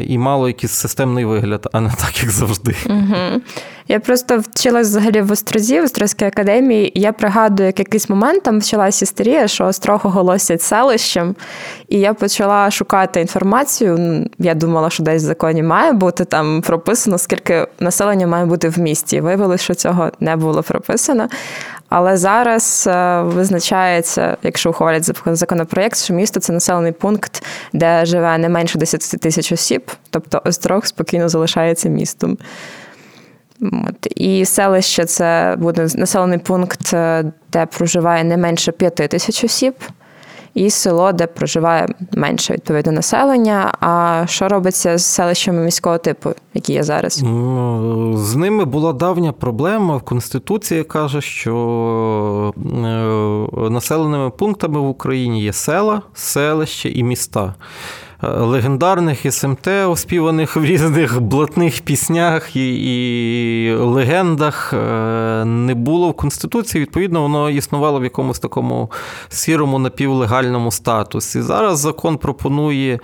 і 0.07 0.19
мало 0.19 0.49
якийсь 0.49 0.73
системний 0.73 1.25
вигляд, 1.25 1.69
а 1.73 1.81
не 1.81 1.91
так, 1.91 2.23
як 2.23 2.31
завжди. 2.31 2.77
Угу. 2.87 3.43
Я 3.89 4.01
просто 4.01 4.39
вчилась 4.39 4.89
взагалі 4.89 5.21
в 5.21 5.33
Острозі, 5.33 5.81
в 5.81 5.85
Острозькій 5.85 6.25
академії. 6.25 6.93
Я 6.95 7.13
пригадую, 7.13 7.67
як 7.67 7.79
якийсь 7.79 8.09
момент 8.09 8.43
там 8.43 8.59
почалася 8.59 9.05
істерія, 9.05 9.49
що 9.49 9.65
Острог 9.65 10.07
оголосять 10.07 10.63
селищем, 10.63 11.35
і 11.89 11.99
я 11.99 12.15
почала 12.15 12.71
шукати 12.71 13.21
інформацію. 13.21 14.27
Я 14.39 14.55
думала, 14.55 14.91
що 14.91 15.03
десь 15.03 15.23
в 15.23 15.27
законі 15.27 15.63
має 15.63 15.93
бути 15.93 16.25
там 16.25 16.63
прописано, 16.63 17.19
скільки 17.19 17.67
населення 17.81 18.27
має 18.27 18.45
бути 18.45 18.69
в 18.69 18.79
місті. 18.79 19.21
Виявилося, 19.21 19.65
що 19.65 19.75
цього 19.75 20.11
не 20.21 20.37
було 20.37 20.63
прописано. 20.63 21.29
Але 21.91 22.17
зараз 22.17 22.85
е, 22.87 23.23
визначається, 23.23 24.37
якщо 24.43 24.71
ухвалять 24.71 25.13
законопроєкт, 25.27 25.99
що 25.99 26.15
місто 26.15 26.41
це 26.41 26.53
населений 26.53 26.93
пункт, 26.93 27.45
де 27.73 28.05
живе 28.07 28.39
не 28.39 28.49
менше 28.49 28.79
10 28.79 29.21
тисяч 29.21 29.53
осіб, 29.53 29.91
тобто 30.11 30.43
Острог 30.45 30.87
спокійно 30.87 31.29
залишається 31.29 31.89
містом. 31.89 32.39
От. 33.63 34.07
І 34.17 34.45
селище 34.45 35.05
це 35.05 35.57
буде 35.59 35.89
населений 35.95 36.39
пункт, 36.39 36.95
е, 36.95 37.25
де 37.53 37.67
проживає 37.67 38.25
не 38.25 38.37
менше 38.37 38.73
5 38.73 38.95
тисяч 38.95 39.45
осіб 39.45 39.75
і 40.55 40.71
село, 40.71 41.13
де 41.13 41.27
проживає 41.27 41.89
менше 42.17 42.53
відповідно 42.53 42.93
населення. 42.93 43.75
А 43.81 44.25
що 44.29 44.49
робиться 44.49 44.99
з 44.99 45.05
селищами 45.05 45.65
міського 45.65 45.99
типу, 45.99 46.31
які 46.55 46.73
є 46.73 46.83
зараз? 46.83 47.23
Ну, 47.23 48.17
з 48.17 48.37
ними 48.37 48.65
була 48.65 48.93
давня 48.93 49.33
проблема. 49.33 49.97
В 49.97 50.03
Конституції 50.03 50.85
каже, 50.85 51.21
що 51.21 52.55
е, 52.57 53.71
населеними 53.71 54.31
пунктами 54.31 54.81
в 54.81 54.89
Україні 54.89 55.43
є 55.43 55.53
села, 55.53 56.03
селище 56.15 56.89
і 56.91 57.03
міста 57.03 57.55
легендарних 58.23 59.33
СМТ, 59.33 59.69
оспіваних 59.69 60.57
в 60.57 60.65
різних 60.65 61.21
блатних 61.21 61.81
піснях 61.81 62.57
і, 62.57 62.75
і 62.75 63.75
легендах, 63.75 64.73
е, 64.73 65.45
не 65.45 65.75
було 65.75 66.11
в 66.11 66.15
Конституції. 66.15 66.83
Відповідно, 66.83 67.23
воно 67.23 67.51
існувало 67.51 68.01
в 68.01 68.05
якомусь 68.05 68.39
такому 68.39 68.91
сірому 69.29 69.79
напівлегальному 69.79 70.71
статусі. 70.71 71.43
Зараз 71.43 71.79
закон 71.79 72.19
пропонує. 72.19 72.99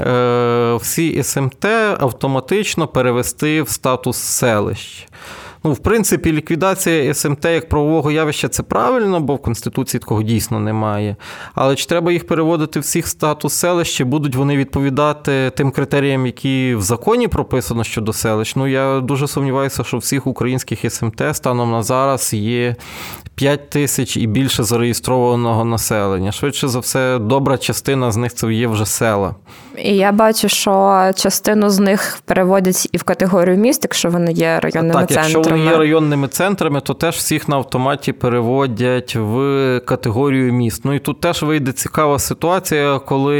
Е, 0.00 0.78
всі 0.80 1.22
СМТ 1.22 1.64
автоматично 1.98 2.88
перевести 2.88 3.62
в 3.62 3.68
статус 3.68 4.16
селищ. 4.16 5.08
Ну, 5.66 5.72
в 5.72 5.78
принципі, 5.78 6.32
ліквідація 6.32 7.14
СМТ 7.14 7.44
як 7.44 7.68
правового 7.68 8.10
явища 8.10 8.48
це 8.48 8.62
правильно, 8.62 9.20
бо 9.20 9.34
в 9.34 9.42
Конституції 9.42 10.00
такого 10.00 10.22
дійсно 10.22 10.60
немає. 10.60 11.16
Але 11.54 11.74
чи 11.74 11.86
треба 11.86 12.12
їх 12.12 12.26
переводити 12.26 12.80
всіх 12.80 13.06
в 13.06 13.08
статус 13.08 13.52
селища, 13.52 14.04
будуть 14.04 14.36
вони 14.36 14.56
відповідати 14.56 15.52
тим 15.56 15.70
критеріям, 15.70 16.26
які 16.26 16.74
в 16.74 16.82
законі 16.82 17.28
прописано 17.28 17.84
щодо 17.84 18.12
селищ? 18.12 18.56
Ну 18.56 18.66
я 18.66 19.00
дуже 19.00 19.28
сумніваюся, 19.28 19.84
що 19.84 19.98
всіх 19.98 20.26
українських 20.26 20.92
СМТ 20.92 21.22
станом 21.32 21.70
на 21.70 21.82
зараз 21.82 22.32
є 22.34 22.76
5 23.34 23.70
тисяч 23.70 24.16
і 24.16 24.26
більше 24.26 24.62
зареєстрованого 24.62 25.64
населення. 25.64 26.32
Швидше 26.32 26.68
за 26.68 26.78
все, 26.78 27.18
добра 27.18 27.58
частина 27.58 28.10
з 28.10 28.16
них 28.16 28.34
це 28.34 28.52
є 28.52 28.66
вже 28.66 28.86
села. 28.86 29.34
І 29.78 29.96
я 29.96 30.12
бачу, 30.12 30.48
що 30.48 31.10
частину 31.16 31.70
з 31.70 31.78
них 31.78 32.18
переводять 32.24 32.88
і 32.92 32.96
в 32.96 33.02
категорію 33.02 33.56
міст, 33.56 33.80
якщо 33.84 34.10
вони 34.10 34.32
є 34.32 34.60
районними 34.60 35.06
так, 35.06 35.08
центрами. 35.08 35.55
Якщо 35.56 35.72
є 35.72 35.78
районними 35.78 36.28
центрами, 36.28 36.80
то 36.80 36.94
теж 36.94 37.16
всіх 37.16 37.48
на 37.48 37.56
автоматі 37.56 38.12
переводять 38.12 39.16
в 39.16 39.80
категорію 39.84 40.52
міст. 40.52 40.84
Ну 40.84 40.94
і 40.94 40.98
тут 40.98 41.20
теж 41.20 41.42
вийде 41.42 41.72
цікава 41.72 42.18
ситуація, 42.18 42.98
коли 42.98 43.36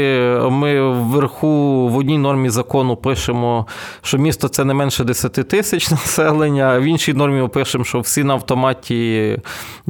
ми 0.51 0.91
вверху 0.91 1.47
в 1.89 1.97
одній 1.97 2.17
нормі 2.17 2.49
закону 2.49 2.95
пишемо, 2.95 3.67
що 4.01 4.17
місто 4.17 4.47
це 4.47 4.65
не 4.65 4.73
менше 4.73 5.03
10 5.03 5.33
тисяч 5.33 5.91
населення, 5.91 6.63
а 6.63 6.79
в 6.79 6.83
іншій 6.83 7.13
нормі 7.13 7.41
ми 7.41 7.47
пишемо, 7.47 7.83
що 7.83 7.99
всі 7.99 8.23
на 8.23 8.33
автоматі 8.33 9.37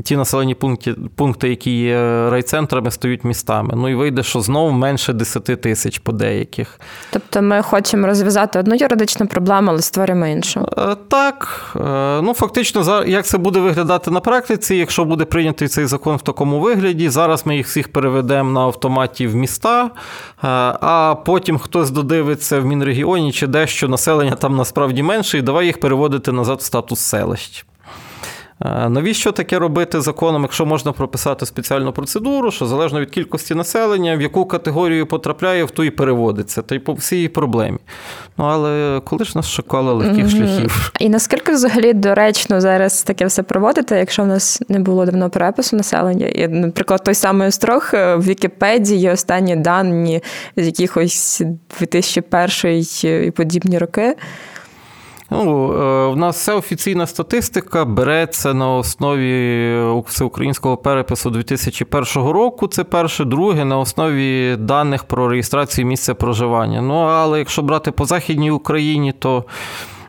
ті 0.04 0.18
населені 0.18 0.56
пункти, 0.56 0.96
пункти, 1.16 1.50
які 1.50 1.80
є 1.80 2.30
райцентрами, 2.30 2.92
стають 2.92 3.24
містами. 3.24 3.74
Ну 3.78 3.90
і 3.90 3.96
вийде, 3.96 4.24
що 4.24 4.42
знову 4.42 4.72
менше 4.72 5.14
10 5.14 5.44
тисяч 5.44 6.00
по 6.00 6.12
деяких. 6.12 6.80
Тобто 7.12 7.42
ми 7.42 7.62
хочемо 7.62 8.08
розв'язати 8.08 8.60
одну 8.60 8.76
юридичну 8.76 9.28
проблему, 9.28 9.72
але 9.72 9.82
створюємо 9.82 10.28
іншу. 10.28 10.70
Е, 10.78 10.96
так, 11.08 11.72
е, 11.76 11.80
ну 12.22 12.34
фактично, 12.34 13.04
як 13.08 13.26
це 13.26 13.38
буде 13.38 13.60
виглядати 13.60 14.12
на 14.12 14.20
практиці, 14.20 14.76
якщо 14.76 15.06
буде 15.06 15.26
прийнятий 15.26 15.68
цей 15.68 15.86
закон 15.86 16.16
в 16.16 16.22
такому 16.22 16.60
вигляді, 16.60 17.10
зараз 17.10 17.46
ми 17.46 17.58
їх 17.58 17.68
всіх 17.68 17.92
переведемо 17.92 18.52
на 18.52 18.62
автоматі 18.62 19.28
в 19.28 19.36
міста, 19.36 19.86
е, 19.86 19.90
а 20.82 21.16
потім 21.26 21.58
хтось 21.58 21.92
додивиться 21.92 22.60
в 22.60 22.66
Мінрегіоні 22.66 23.32
чи 23.32 23.48
дещо 23.48 23.88
населення 23.88 24.36
там 24.36 24.56
насправді 24.56 25.04
менше, 25.04 25.38
і 25.38 25.42
давай 25.42 25.66
їх 25.66 25.80
переводити 25.80 26.32
назад 26.32 26.60
в 26.60 26.64
статус 26.64 27.00
селищ. 27.00 27.66
Е, 28.66 28.90
навіщо 28.90 29.32
таке 29.32 29.60
робити 29.60 30.02
законом, 30.02 30.42
якщо 30.42 30.66
можна 30.66 30.92
прописати 30.92 31.46
спеціальну 31.46 31.92
процедуру, 31.92 32.52
що 32.52 32.66
залежно 32.66 33.00
від 33.00 33.10
кількості 33.10 33.56
населення, 33.56 34.18
в 34.18 34.22
яку 34.22 34.46
категорію 34.46 35.06
потрапляє, 35.06 35.64
в 35.64 35.72
ту 35.72 35.84
і 35.84 35.90
переводиться, 35.90 36.62
та 36.62 36.76
й 36.76 36.80
по 36.80 36.94
всій 36.94 37.28
проблемі. 37.28 37.78
Ну 38.38 38.46
але 38.46 39.02
коли 39.04 39.26
ж 39.26 39.32
нас 39.36 39.50
шукали 39.50 39.94
легких 39.94 40.26
mm-hmm. 40.26 40.30
шляхів? 40.30 40.92
І 41.00 41.10
наскільки 41.10 41.52
взагалі 41.52 41.94
доречно 41.94 42.62
зараз 42.62 43.04
таке 43.04 43.26
все 43.26 43.44
проводити, 43.44 43.96
якщо 43.96 44.24
в 44.24 44.28
нас 44.28 44.62
не 44.70 44.80
було 44.80 45.06
давно 45.06 45.30
перепису 45.30 45.76
населення? 45.76 46.28
І, 46.28 46.48
наприклад, 46.48 47.04
той 47.04 47.14
самий 47.14 47.48
острог 47.48 47.90
е, 47.94 48.16
в 48.16 48.26
Вікіпедії 48.26 49.00
є 49.00 49.12
останні 49.12 49.56
дані 49.56 50.24
з 50.56 50.66
якихось 50.66 51.42
2001 51.80 52.86
і 53.28 53.32
подібні 53.32 53.78
роки. 53.78 54.16
Ну, 55.32 55.74
е, 55.74 56.08
В 56.14 56.18
нас 56.18 56.36
вся 56.36 56.56
офіційна 56.56 57.08
статистика 57.08 57.86
береться 57.86 58.54
на 58.54 58.76
основі 58.76 60.04
всеукраїнського 60.08 60.78
перепису 60.78 61.30
2001 61.30 62.32
року. 62.32 62.68
Це 62.68 62.84
перше, 62.84 63.26
друге, 63.26 63.66
на 63.66 63.80
основі 63.80 64.56
даних 64.60 65.04
про 65.04 65.30
реєстрацію 65.30 65.88
місця 65.88 66.14
проживання. 66.14 66.82
Ну, 66.82 66.96
але 66.96 67.40
якщо 67.40 67.62
брати 67.62 67.92
по 67.92 68.06
Західній 68.06 68.52
Україні, 68.52 69.12
то 69.20 69.44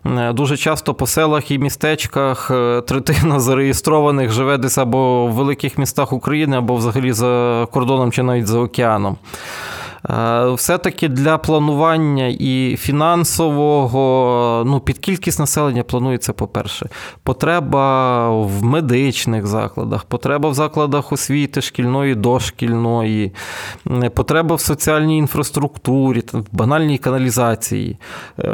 е, 0.07 0.33
Дуже 0.33 0.57
часто 0.57 0.95
по 0.95 1.07
селах 1.07 1.51
і 1.51 1.59
містечках 1.59 2.51
е, 2.51 2.81
третина 2.81 3.41
зареєстрованих 3.41 4.33
живе 4.33 4.59
десь 4.59 4.79
або 4.79 5.27
в 5.27 5.33
великих 5.33 5.79
містах 5.79 6.13
України, 6.13 6.57
або 6.57 6.75
взагалі 6.75 7.13
за 7.13 7.67
кордоном 7.73 8.13
чи 8.13 8.23
навіть 8.23 8.47
за 8.47 8.59
океаном. 8.59 9.17
Е, 10.11 10.51
все-таки 10.53 11.09
для 11.09 11.39
планування 11.39 12.27
і 12.27 12.77
фінансового, 12.77 14.63
ну, 14.67 14.81
під 14.81 14.99
кількість 14.99 15.39
населення 15.39 15.83
планується, 15.83 16.33
по-перше, 16.33 16.89
потреба 17.23 18.29
в 18.31 18.65
медичних 18.65 19.47
закладах, 19.47 20.05
потреба 20.05 20.49
в 20.49 20.55
закладах 20.55 21.13
освіти, 21.13 21.61
шкільної, 21.61 22.15
дошкільної, 22.15 23.33
потреба 24.15 24.55
в 24.55 24.61
соціальній 24.61 25.19
інфраструктурі, 25.19 26.23
в 26.33 26.45
банальній 26.53 26.99
каналізації. 26.99 27.99
Е, 28.39 28.51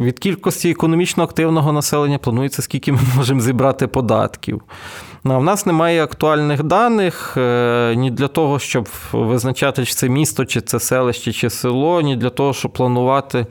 від 0.00 0.18
кількості 0.18 0.70
економічно 0.70 1.24
активного 1.24 1.72
населення 1.72 2.18
планується, 2.18 2.62
скільки 2.62 2.92
ми 2.92 2.98
можемо 3.16 3.40
зібрати 3.40 3.86
податків. 3.86 4.62
В 5.24 5.42
нас 5.42 5.66
немає 5.66 6.04
актуальних 6.04 6.62
даних 6.62 7.34
е, 7.36 7.94
ні 7.96 8.10
для 8.10 8.28
того, 8.28 8.58
щоб 8.58 8.88
визначати, 9.12 9.84
чи 9.84 9.94
це 9.94 10.08
місто, 10.08 10.44
чи 10.44 10.60
це 10.60 10.80
селище, 10.80 11.32
чи 11.32 11.50
село, 11.50 12.00
ні 12.00 12.16
для 12.16 12.30
того, 12.30 12.52
щоб 12.52 12.72
планувати 12.72 13.46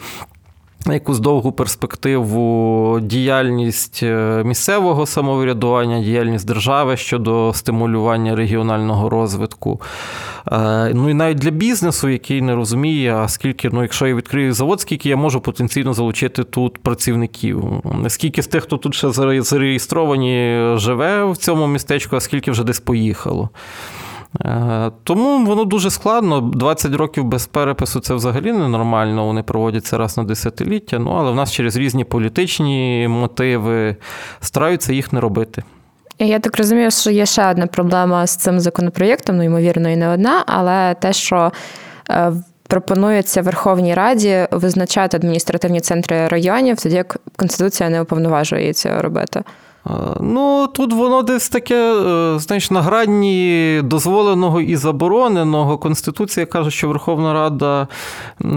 якусь 0.86 1.20
довгу 1.20 1.52
перспективу 1.52 3.00
діяльність 3.02 4.00
е, 4.04 4.44
місцевого 4.46 5.06
самоврядування, 5.06 6.00
діяльність 6.00 6.48
держави 6.48 6.98
щодо 6.98 7.54
стимулювання 7.54 8.36
регіонального 8.36 9.10
розвитку. 9.10 9.82
Е, 10.52 10.92
ну 10.94 11.10
і 11.10 11.14
навіть 11.14 11.38
для 11.38 11.50
бізнесу, 11.50 12.10
який 12.10 12.42
не 12.42 12.56
розуміє, 12.56 13.16
а 13.16 13.28
скільки, 13.28 13.70
ну, 13.74 13.82
якщо 13.82 14.08
я 14.08 14.16
відкрию 14.16 14.54
завод, 14.54 14.82
скільки 14.82 15.10
я 15.10 15.16
можу 15.16 15.42
потенційно 15.42 15.94
залучити 15.94 16.44
тут 16.44 16.78
працівників. 16.78 17.64
Скільки 18.08 18.42
з 18.42 18.48
тих, 18.48 18.64
хто 18.64 18.78
тут 18.78 18.96
ще 18.96 19.12
зареєстровані, 19.42 20.60
живе 20.76 21.26
в 21.32 21.38
цьому 21.38 21.68
містечку, 21.68 22.16
а 22.16 22.20
скільки 22.20 22.52
вже 22.52 22.64
десь 22.64 22.80
поїхало. 22.80 23.50
Е, 24.46 24.92
тому 25.04 25.46
воно 25.46 25.66
дуже 25.66 25.90
складно. 25.90 26.42
20 26.42 26.94
років 26.94 27.24
без 27.24 27.48
перепису 27.48 28.00
це 28.00 28.14
взагалі 28.14 28.52
ненормально. 28.52 29.26
Вони 29.26 29.44
проводяться 29.44 29.98
раз 29.98 30.18
на 30.18 30.24
десятиліття. 30.24 31.00
Ну 31.00 31.12
але 31.12 31.32
в 31.32 31.36
нас 31.36 31.52
через 31.52 31.78
різні 31.78 32.04
політичні 32.04 33.08
мотиви 33.10 33.96
стараються 34.40 34.94
їх 34.94 35.14
не 35.14 35.20
робити. 35.20 35.64
Я 36.20 36.40
так 36.40 36.58
розумію, 36.58 36.92
що 36.92 37.12
є 37.12 37.26
ще 37.26 37.52
одна 37.52 37.68
проблема 37.68 38.28
з 38.28 38.36
цим 38.36 38.60
законопроєктом, 38.60 39.38
ну 39.38 39.44
ймовірно, 39.44 39.90
і 39.90 39.96
не 39.96 40.10
одна, 40.10 40.44
але 40.48 40.94
те, 40.94 41.14
що 41.14 41.52
е, 42.10 42.34
пропонується 42.68 43.42
Верховній 43.42 43.94
Раді 43.94 44.48
визначати 44.52 45.18
адміністративні 45.18 45.82
центри 45.82 46.28
районів, 46.28 46.82
тоді 46.82 46.96
як 46.96 47.18
Конституція 47.36 47.90
не 47.90 48.02
уповноважує 48.02 48.74
це 48.74 49.02
робити. 49.02 49.44
Ну, 50.20 50.68
тут 50.74 50.94
воно 50.94 51.22
десь 51.22 51.50
таке, 51.50 51.94
е, 51.94 52.40
знаєш, 52.40 52.72
на 52.72 52.82
грані 52.82 53.82
дозволеного 53.84 54.62
і 54.62 54.76
забороненого. 54.76 55.78
Конституція 55.78 56.46
каже, 56.46 56.72
що 56.72 56.88
Верховна 56.88 57.34
Рада 57.34 57.88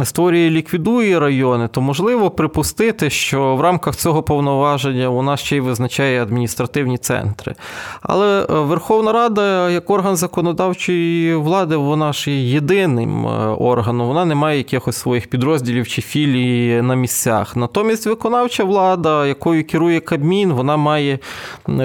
створює 0.05 0.41
і 0.41 0.51
ліквідує 0.51 1.21
райони, 1.21 1.69
то 1.69 1.81
можливо 1.81 2.31
припустити, 2.31 3.11
що 3.11 3.57
в 3.57 3.61
рамках 3.61 3.97
цього 3.97 4.23
повноваження 4.23 5.23
нас 5.23 5.41
ще 5.41 5.57
й 5.57 5.61
визначає 5.61 6.23
адміністративні 6.23 6.99
центри. 6.99 7.55
Але 8.03 8.43
е, 8.43 8.47
Верховна 8.49 9.13
Рада, 9.13 9.71
як 9.71 9.91
орган 9.91 10.17
законодавчої 10.17 11.35
влади, 11.35 11.77
вона 11.77 12.13
ж 12.13 12.31
є 12.31 12.53
єдиним 12.53 13.27
е, 13.27 13.31
органом, 13.49 14.09
вона 14.09 14.25
не 14.25 14.35
має 14.35 14.59
якихось 14.59 14.97
своїх 14.97 15.31
підрозділів 15.31 15.89
чи 15.89 16.03
філій 16.03 16.83
на 16.83 16.95
місцях. 16.95 17.57
Натомість 17.57 18.07
виконавча 18.07 18.65
влада, 18.65 19.27
якою 19.27 19.67
керує 19.67 20.01
Кабмін, 20.01 20.53
вона 20.53 20.77
має 20.77 21.19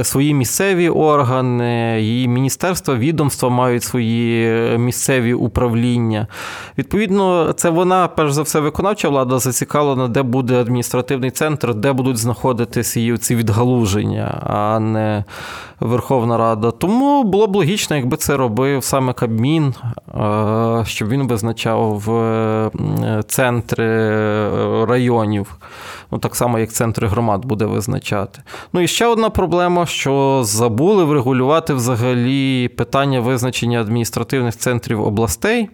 свої 0.03 0.33
місцеві 0.33 0.89
органи, 0.89 2.01
її 2.01 2.27
міністерства, 2.27 2.95
відомства 2.95 3.49
мають 3.49 3.83
свої 3.83 4.47
місцеві 4.77 5.33
управління. 5.33 6.27
Відповідно, 6.77 7.53
це 7.53 7.69
вона, 7.69 8.07
перш 8.07 8.31
за 8.31 8.41
все, 8.41 8.59
виконавча 8.59 9.09
влада 9.09 9.39
зацікавлена, 9.39 10.07
де 10.07 10.23
буде 10.23 10.61
адміністративний 10.61 11.31
центр, 11.31 11.73
де 11.73 11.93
будуть 11.93 12.17
знаходитися 12.17 12.99
її 12.99 13.17
ці 13.17 13.35
відгалуження, 13.35 14.41
а 14.43 14.79
не 14.79 15.23
Верховна 15.79 16.37
Рада. 16.37 16.71
Тому 16.71 17.23
було 17.23 17.47
б 17.47 17.55
логічно, 17.55 17.95
якби 17.95 18.17
це 18.17 18.37
робив 18.37 18.83
саме 18.83 19.13
Кабмін, 19.13 19.73
щоб 20.85 21.09
він 21.09 21.27
визначав 21.27 22.03
центри 23.27 23.85
районів 24.85 25.57
ну 26.11 26.17
так 26.17 26.35
само, 26.35 26.59
як 26.59 26.71
центри 26.71 27.07
громад 27.07 27.45
буде 27.45 27.65
визначати. 27.65 28.41
Ну 28.73 28.81
і 28.81 28.87
ще 28.87 29.05
одна 29.05 29.29
проблема, 29.29 29.85
що 29.85 30.41
забули 30.45 31.03
врегулювати 31.03 31.73
взагалі 31.73 32.67
питання 32.67 33.19
визначення 33.19 33.81
адміністративних 33.81 34.57
центрів 34.57 35.01
областей. 35.01 35.69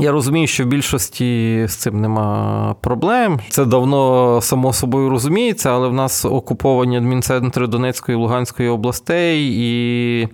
Я 0.00 0.12
розумію, 0.12 0.46
що 0.46 0.64
в 0.64 0.66
більшості 0.66 1.64
з 1.68 1.76
цим 1.76 2.00
нема 2.00 2.74
проблем. 2.80 3.40
Це 3.50 3.64
давно 3.64 4.40
само 4.42 4.72
собою 4.72 5.10
розуміється, 5.10 5.70
але 5.70 5.88
в 5.88 5.92
нас 5.92 6.24
окуповані 6.24 6.96
адмінцентри 6.96 7.66
Донецької 7.66 8.18
і 8.18 8.20
Луганської 8.20 8.68
областей 8.68 9.52
і 9.52 10.28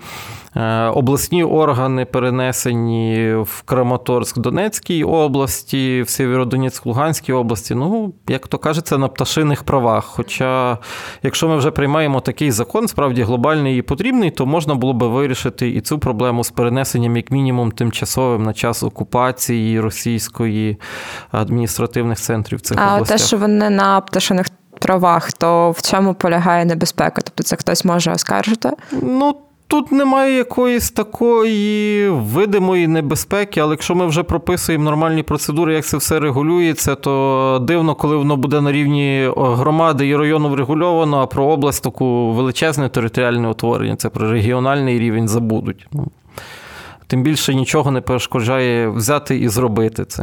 Е, 0.57 0.87
обласні 0.88 1.44
органи 1.44 2.05
перенесені 2.05 3.35
в 3.35 3.62
Краматорськ 3.62 4.38
Донецькій 4.38 5.05
області, 5.05 6.03
в 6.03 6.09
Сєвєродонецьк 6.09 6.87
Луганській 6.87 7.33
області. 7.33 7.74
Ну, 7.74 8.12
як 8.29 8.48
то 8.48 8.59
кажеться, 8.59 8.98
на 8.98 9.09
пташиних 9.09 9.62
правах. 9.62 10.05
Хоча, 10.05 10.79
якщо 11.22 11.48
ми 11.48 11.57
вже 11.57 11.70
приймаємо 11.70 12.20
такий 12.20 12.50
закон, 12.50 12.88
справді 12.88 13.22
глобальний 13.22 13.79
і 13.79 13.83
потрібний, 13.83 14.31
то 14.31 14.46
можна 14.46 14.74
було 14.74 14.92
би 14.92 15.09
вирішити 15.09 15.68
і 15.68 15.81
цю 15.81 15.98
проблему 15.98 16.44
з 16.44 16.50
перенесенням, 16.50 17.16
як 17.16 17.31
мінімум, 17.31 17.70
тимчасовим 17.70 18.42
на 18.42 18.53
час 18.53 18.83
окупації 18.83 19.53
російської 19.80 20.76
адміністративних 21.30 22.18
центрів 22.18 22.60
цих 22.60 22.78
а 22.80 22.94
областях. 22.94 23.16
А 23.16 23.18
те, 23.18 23.26
що 23.26 23.36
вони 23.36 23.70
на 23.70 24.00
пташиних 24.00 24.46
правах, 24.80 25.32
то 25.32 25.70
в 25.70 25.82
чому 25.82 26.14
полягає 26.14 26.64
небезпека? 26.64 27.22
Тобто 27.24 27.42
це 27.42 27.56
хтось 27.56 27.84
може 27.84 28.12
оскаржити? 28.12 28.70
Ну 28.92 29.36
Тут 29.66 29.92
немає 29.92 30.36
якоїсь 30.36 30.90
такої 30.90 32.08
видимої 32.08 32.86
небезпеки, 32.86 33.60
але 33.60 33.70
якщо 33.70 33.94
ми 33.94 34.06
вже 34.06 34.22
прописуємо 34.22 34.84
нормальні 34.84 35.22
процедури, 35.22 35.74
як 35.74 35.84
це 35.84 35.96
все 35.96 36.20
регулюється, 36.20 36.94
то 36.94 37.58
дивно, 37.62 37.94
коли 37.94 38.16
воно 38.16 38.36
буде 38.36 38.60
на 38.60 38.72
рівні 38.72 39.30
громади 39.36 40.08
і 40.08 40.16
району 40.16 40.48
врегульовано, 40.48 41.18
а 41.18 41.26
про 41.26 41.44
область 41.44 41.82
таку 41.82 42.32
величезне 42.32 42.88
територіальне 42.88 43.48
утворення, 43.48 43.96
це 43.96 44.08
про 44.08 44.30
регіональний 44.30 44.98
рівень 44.98 45.28
забудуть. 45.28 45.86
Тим 47.06 47.22
більше 47.22 47.54
нічого 47.54 47.90
не 47.90 48.00
перешкоджає 48.00 48.88
взяти 48.88 49.38
і 49.38 49.48
зробити 49.48 50.04
це. 50.04 50.22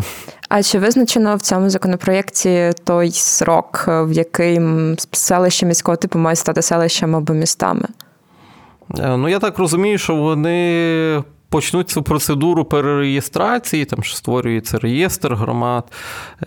А 0.50 0.64
чи 0.64 0.80
визначено 0.80 1.36
в 1.36 1.42
цьому 1.42 1.70
законопроєкті 1.70 2.72
той 2.84 3.12
срок, 3.12 3.84
в 3.88 4.12
який 4.12 4.62
селище 5.12 5.66
міського 5.66 5.96
типу 5.96 6.20
мають 6.20 6.40
стати 6.40 6.62
селищами 6.62 7.18
або 7.18 7.34
містами? 7.34 7.88
Е, 9.00 9.18
ну, 9.18 9.30
я 9.30 9.40
так 9.40 9.58
розумію, 9.58 9.98
що 9.98 10.16
вони 10.16 11.24
почнуть 11.50 11.90
цю 11.90 12.04
процедуру 12.04 12.66
перереєстрації, 12.66 13.86
там 13.86 14.04
що 14.04 14.16
створюється 14.16 14.78
реєстр 14.80 15.34
громад 15.34 15.92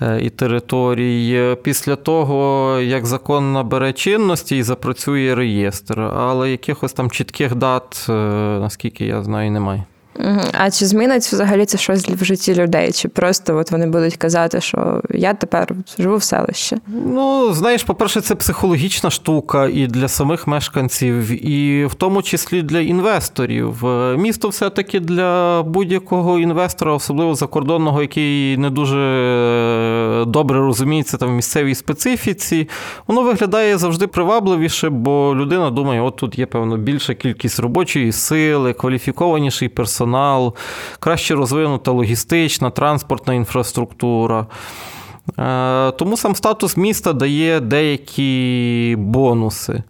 е, 0.03 0.21
і 0.23 0.31
територій, 0.31 1.57
після 1.63 1.97
того, 1.97 2.79
як 2.81 3.07
закон 3.07 3.53
набере 3.53 3.93
чинності 3.93 4.57
і 4.57 4.63
запрацює 4.63 5.35
реєстр. 5.35 6.01
Але 6.01 6.51
якихось 6.51 6.93
там 6.93 7.11
чітких 7.11 7.55
дат, 7.55 8.07
е, 8.09 8.13
наскільки 8.61 9.07
я 9.07 9.23
знаю, 9.23 9.51
немає. 9.51 9.85
А 10.53 10.71
чи 10.71 10.87
змінить 10.87 11.23
взагалі 11.23 11.67
це 11.67 11.79
щось 11.79 12.09
в 12.09 12.25
житті 12.25 12.55
людей? 12.55 12.93
Чи 12.93 13.09
просто 13.09 13.57
от 13.57 13.71
вони 13.71 13.87
будуть 13.87 14.17
казати, 14.17 14.61
що 14.61 15.03
я 15.11 15.35
тепер 15.35 15.75
живу 15.99 16.17
в 16.17 16.23
селищі? 16.23 16.77
Ну, 16.87 17.53
знаєш, 17.53 17.83
по-перше, 17.83 18.21
це 18.21 18.35
психологічна 18.35 19.11
штука 19.11 19.69
і 19.69 19.87
для 19.87 20.09
самих 20.09 20.47
мешканців, 20.47 21.47
і 21.47 21.85
в 21.85 21.95
тому 21.95 22.23
числі 22.23 22.63
для 22.63 22.81
інвесторів. 22.81 23.85
Місто 24.19 24.49
все-таки 24.49 25.01
для 25.01 25.63
будь-якого 25.63 26.39
інвестора, 26.39 26.93
особливо 26.93 27.35
закордонного, 27.35 28.03
який 28.03 28.57
не 28.57 28.71
дуже 28.71 28.99
е, 29.01 30.25
добре 30.25 30.59
розуміється 30.59 31.17
там 31.17 31.29
в 31.29 31.33
місцевій 31.33 31.75
специфіці, 31.75 32.69
воно 33.07 33.23
виглядає 33.23 33.79
завжди 33.79 34.07
привабливіше, 34.07 34.89
бо 34.89 35.35
людина 35.37 35.71
думає, 35.71 36.01
от 36.01 36.17
тут 36.17 36.39
є 36.39 36.47
певно 36.47 36.77
більша 36.77 37.15
кількість 37.15 37.61
робочої 37.61 38.13
сили, 38.13 38.73
кваліфікованіший 38.73 39.69
персонал 39.69 40.04
персонал, 40.05 40.55
краще 41.01 41.35
розвинута 41.35 41.91
логістична, 41.91 42.71
транспортна 42.71 43.35
інфраструктура. 43.35 44.47
Е, 45.39 45.93
тому 45.93 46.17
сам 46.17 46.35
статус 46.35 46.77
міста 46.77 47.13
дає 47.13 47.61
деякі 47.61 48.97
бонуси. 48.99 49.83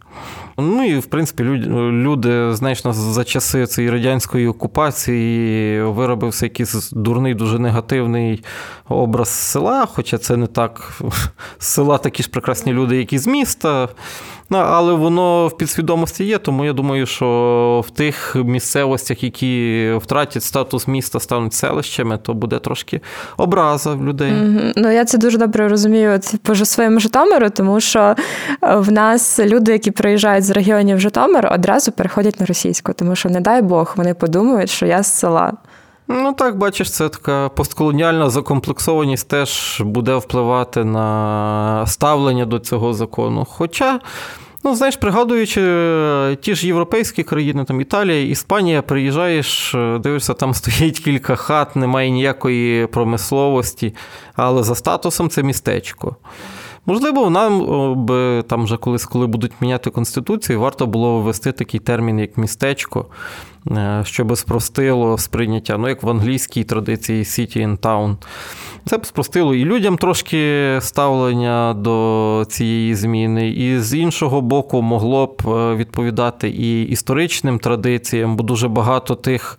Ну 0.59 0.85
і 0.85 0.99
в 0.99 1.07
принципі 1.07 1.43
люди, 1.43 2.55
знаєш, 2.55 2.83
за 2.87 3.25
часи 3.25 3.67
цієї 3.67 3.93
радянської 3.93 4.47
окупації 4.47 5.83
виробився 5.83 6.47
якийсь 6.47 6.91
дурний, 6.93 7.35
дуже 7.35 7.59
негативний 7.59 8.45
образ 8.89 9.29
села, 9.29 9.87
хоча 9.87 10.19
це 10.19 10.37
не 10.37 10.47
так. 10.47 11.01
З 11.59 11.67
села 11.67 11.99
такі 11.99 12.23
ж 12.23 12.31
прекрасні 12.31 12.73
люди, 12.73 12.97
як 12.97 13.13
і 13.13 13.19
з 13.19 13.27
міста. 13.27 13.89
Ну, 14.51 14.59
але 14.59 14.93
воно 14.93 15.49
в 15.49 15.57
підсвідомості 15.57 16.25
є, 16.25 16.39
тому 16.39 16.65
я 16.65 16.73
думаю, 16.73 17.07
що 17.07 17.85
в 17.87 17.91
тих 17.91 18.37
місцевостях, 18.37 19.23
які 19.25 19.93
втратять 20.03 20.43
статус 20.43 20.89
міста, 20.89 21.21
стануть 21.21 21.55
селищами, 21.55 22.19
то 22.23 22.35
буде 22.35 22.59
трошки 22.59 23.01
образа 23.37 23.95
в 23.95 24.05
людей. 24.05 24.33
Mm-hmm. 24.33 24.73
Ну 24.77 24.91
я 24.91 25.05
це 25.05 25.19
дуже 25.19 25.39
добре 25.39 25.69
розумію 25.69 26.21
по 26.43 26.55
своєму 26.55 27.01
Житомиру, 27.01 27.51
тому 27.51 27.81
що 27.81 28.15
е, 28.63 28.77
в 28.77 28.93
нас 28.93 29.39
люди, 29.39 29.73
які 29.73 29.91
приїжджають 29.91 30.45
з 30.45 30.51
регіонів 30.51 31.01
Житомир, 31.01 31.53
одразу 31.53 31.93
переходять 31.93 32.41
на 32.41 32.47
російську, 32.47 32.93
тому 32.93 33.17
що, 33.17 33.29
не 33.29 33.41
дай 33.41 33.63
Бог, 33.63 33.95
вони 33.97 34.15
подумають, 34.15 34.71
що 34.71 34.87
я 34.87 35.03
з 35.03 35.19
села. 35.19 35.53
Ну 36.09 36.33
так, 36.33 36.59
бачиш, 36.59 36.91
це 36.91 37.09
така 37.09 37.49
постколоніальна 37.49 38.31
закомплексованість 38.31 39.29
теж 39.29 39.81
буде 39.81 40.17
впливати 40.17 40.85
на 40.85 41.85
ставлення 41.87 42.47
до 42.47 42.59
цього 42.59 42.95
закону. 42.95 43.47
Хоча. 43.51 44.01
Ну, 44.67 44.77
знаєш, 44.77 44.97
пригадуючи 44.97 45.63
е, 45.63 46.37
ті 46.41 46.55
ж 46.55 46.67
європейські 46.67 47.23
країни, 47.23 47.65
там 47.65 47.81
Італія, 47.81 48.23
Іспанія, 48.23 48.83
приїжджаєш, 48.83 49.75
е, 49.75 49.99
дивишся, 49.99 50.35
там 50.35 50.55
стоїть 50.55 50.99
кілька 50.99 51.37
хат, 51.37 51.77
немає 51.77 52.11
ніякої 52.11 52.87
промисловості, 52.87 53.95
але 54.37 54.63
за 54.63 54.75
статусом 54.75 55.29
це 55.31 55.43
містечко. 55.43 56.17
Можливо, 56.87 57.31
нам 57.31 57.65
би 58.05 58.43
там 58.43 58.65
вже 58.65 58.77
колись, 58.77 59.05
коли 59.05 59.27
будуть 59.27 59.53
міняти 59.61 59.91
конституцію, 59.91 60.61
варто 60.61 60.87
було 60.87 61.21
ввести 61.21 61.53
такий 61.53 61.81
термін, 61.81 62.19
як 62.19 62.39
містечко, 62.39 63.07
е, 63.71 64.03
щоб 64.05 64.37
спростило 64.37 65.19
сприйняття, 65.19 65.79
ну 65.79 65.89
як 65.89 66.03
в 66.03 66.11
англійській 66.11 66.65
традиції 66.65 67.23
City 67.23 67.59
and 67.59 67.79
Town. 67.79 68.17
Це 68.87 68.99
б 68.99 69.07
спростило 69.07 69.55
і 69.55 69.65
людям 69.65 69.97
трошки 69.97 70.77
ставлення 70.81 71.75
до 71.75 72.47
цієї 72.49 72.95
зміни, 72.95 73.51
і 73.51 73.79
з 73.79 73.95
іншого 73.95 74.41
боку, 74.41 74.83
могло 74.83 75.27
б 75.27 75.43
е, 75.49 75.75
відповідати 75.75 76.49
і 76.49 76.83
історичним 76.83 77.59
традиціям, 77.59 78.37
бо 78.37 78.43
дуже 78.43 78.69
багато 78.69 79.15
тих 79.15 79.59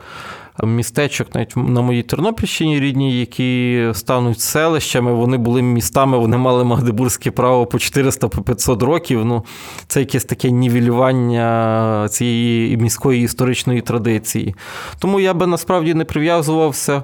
містечок, 0.64 1.36
навіть 1.36 1.56
на 1.56 1.82
моїй 1.82 2.04
Тернопільщині 2.04 2.80
рідній, 2.80 3.20
які 3.20 3.84
стануть 3.94 4.40
селищами, 4.40 5.14
вони 5.14 5.38
були 5.38 5.62
містами, 5.62 6.18
вони 6.18 6.38
мали 6.38 6.64
магдебурзьке 6.64 7.32
право 7.32 7.66
по 7.66 7.78
400-500 7.78 8.86
років. 8.86 9.26
Ну, 9.26 9.46
Це 9.88 10.00
якесь 10.00 10.26
таке 10.26 10.52
нівелювання 10.52 12.08
цієї 12.12 12.78
міської 12.78 13.24
історичної 13.24 13.82
традиції. 13.82 14.56
Тому 15.00 15.20
я 15.20 15.34
би 15.34 15.48
насправді 15.48 15.94
не 15.94 16.06
прив'язувався. 16.06 17.04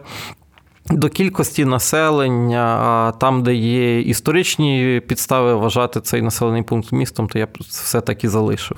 До 0.90 1.10
кількості 1.10 1.66
населення, 1.66 2.78
а 2.82 3.12
там, 3.12 3.44
де 3.44 3.56
є 3.56 4.02
історичні 4.02 5.02
підстави 5.08 5.56
вважати 5.56 6.02
цей 6.02 6.22
населений 6.22 6.64
пункт 6.64 6.92
містом, 6.92 7.28
то 7.28 7.40
я 7.40 7.48
все 7.60 8.02
таки 8.02 8.30
залишив. 8.30 8.78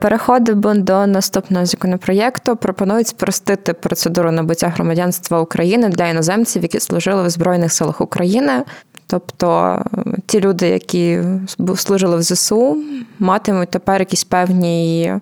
Переходимо 0.00 0.74
до 0.74 1.06
наступного 1.06 1.66
законопроєкту. 1.66 2.56
Пропонують 2.56 3.08
спростити 3.08 3.72
процедуру 3.72 4.32
набуття 4.32 4.68
громадянства 4.68 5.40
України 5.40 5.88
для 5.88 6.08
іноземців, 6.08 6.62
які 6.62 6.80
служили 6.80 7.22
в 7.22 7.30
Збройних 7.30 7.72
силах 7.72 8.00
України. 8.00 8.62
Тобто 9.06 9.78
ті 10.26 10.40
люди, 10.40 10.68
які 10.68 11.22
служили 11.76 12.16
в 12.16 12.22
ЗСУ, 12.22 12.82
матимуть 13.18 13.70
тепер 13.70 14.00
якісь 14.00 14.24
певні 14.24 15.14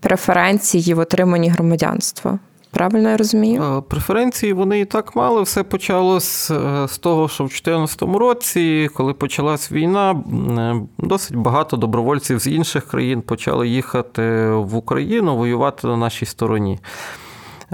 преференції 0.00 0.94
в 0.94 0.98
отриманні 0.98 1.48
громадянства. 1.48 2.38
Правильно 2.72 3.10
я 3.10 3.16
розумію? 3.16 3.84
Преференції 3.88 4.52
вони 4.52 4.80
і 4.80 4.84
так 4.84 5.16
мали. 5.16 5.42
Все 5.42 5.62
почалось 5.62 6.50
е, 6.50 6.88
з 6.88 6.98
того, 6.98 7.28
що 7.28 7.44
в 7.44 7.46
2014 7.46 8.02
році, 8.02 8.90
коли 8.94 9.12
почалась 9.12 9.72
війна, 9.72 10.10
е, 10.58 10.80
досить 10.98 11.36
багато 11.36 11.76
добровольців 11.76 12.38
з 12.38 12.46
інших 12.46 12.86
країн 12.86 13.22
почали 13.22 13.68
їхати 13.68 14.48
в 14.50 14.76
Україну 14.76 15.36
воювати 15.36 15.86
на 15.86 15.96
нашій 15.96 16.26
стороні. 16.26 16.78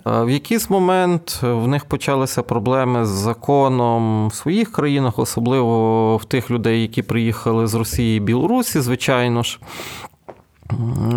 Е, 0.07 0.25
в 0.25 0.31
якийсь 0.31 0.71
момент 0.71 1.39
в 1.43 1.69
них 1.69 1.85
почалися 1.85 2.43
проблеми 2.43 3.05
з 3.05 3.09
законом 3.09 4.29
в 4.29 4.35
своїх 4.35 4.73
країнах, 4.73 5.19
особливо 5.19 6.17
в 6.17 6.25
тих 6.25 6.51
людей, 6.51 6.83
які 6.83 7.03
приїхали 7.03 7.67
з 7.67 7.75
Росії 7.75 8.17
і 8.17 8.21
Білорусі, 8.21 8.81
звичайно 8.81 9.43
ж. 9.43 9.59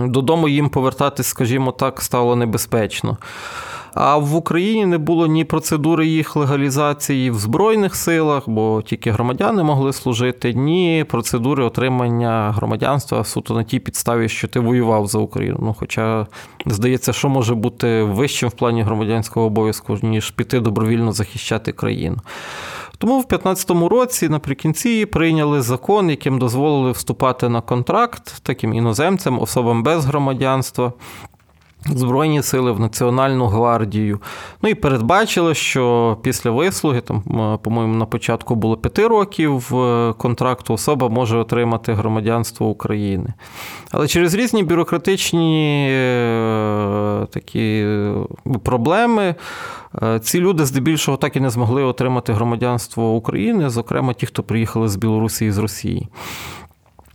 Додому 0.05 0.47
їм 0.47 0.69
повертатись, 0.69 1.27
скажімо 1.27 1.71
так, 1.71 2.01
стало 2.01 2.35
небезпечно. 2.35 3.17
А 3.93 4.17
в 4.17 4.35
Україні 4.35 4.85
не 4.85 4.97
було 4.97 5.27
ні 5.27 5.45
процедури 5.45 6.07
їх 6.07 6.35
легалізації 6.35 7.31
в 7.31 7.39
Збройних 7.39 7.95
силах, 7.95 8.49
бо 8.49 8.81
тільки 8.81 9.11
громадяни 9.11 9.63
могли 9.63 9.93
служити, 9.93 10.53
ні 10.53 11.05
процедури 11.09 11.63
отримання 11.63 12.51
громадянства 12.51 13.23
суто 13.23 13.53
на 13.53 13.63
тій 13.63 13.79
підставі, 13.79 14.29
що 14.29 14.47
ти 14.47 14.59
воював 14.59 15.07
за 15.07 15.19
Україну. 15.19 15.57
Ну, 15.61 15.75
Хоча, 15.79 16.27
здається, 16.65 17.13
що 17.13 17.29
може 17.29 17.55
бути 17.55 18.03
вищим 18.03 18.49
в 18.49 18.51
плані 18.51 18.83
громадянського 18.83 19.45
обов'язку, 19.45 19.97
ніж 20.01 20.31
піти 20.31 20.59
добровільно 20.59 21.11
захищати 21.11 21.71
країну. 21.71 22.17
Тому 23.01 23.19
в 23.19 23.27
2015 23.27 23.91
році 23.91 24.29
наприкінці 24.29 25.05
прийняли 25.05 25.61
закон, 25.61 26.09
яким 26.09 26.39
дозволили 26.39 26.91
вступати 26.91 27.49
на 27.49 27.61
контракт 27.61 28.41
таким 28.43 28.73
іноземцям, 28.73 29.39
особам 29.39 29.83
без 29.83 30.05
громадянства. 30.05 30.93
Збройні 31.85 32.41
сили 32.41 32.71
в 32.71 32.79
Національну 32.79 33.45
гвардію. 33.45 34.19
Ну 34.61 34.69
і 34.69 34.75
передбачили, 34.75 35.53
що 35.53 36.17
після 36.21 36.51
вислуги, 36.51 37.01
там, 37.01 37.21
по-моєму, 37.63 37.95
на 37.95 38.05
початку 38.05 38.55
було 38.55 38.77
п'яти 38.77 39.07
років 39.07 39.75
е, 39.75 40.13
контракту, 40.17 40.73
особа 40.73 41.09
може 41.09 41.37
отримати 41.37 41.93
громадянство 41.93 42.67
України. 42.67 43.33
Але 43.91 44.07
через 44.07 44.33
різні 44.33 44.63
бюрократичні 44.63 45.87
е, 45.91 47.27
такі 47.31 47.83
е, 47.85 48.15
проблеми 48.63 49.35
ці 50.21 50.39
люди 50.39 50.65
здебільшого 50.65 51.17
так 51.17 51.35
і 51.35 51.39
не 51.39 51.49
змогли 51.49 51.83
отримати 51.83 52.33
громадянство 52.33 53.13
України, 53.13 53.69
зокрема 53.69 54.13
ті, 54.13 54.25
хто 54.25 54.43
приїхали 54.43 54.89
з 54.89 54.95
Білорусі 54.95 55.45
і 55.45 55.51
з 55.51 55.57
Росії. 55.57 56.07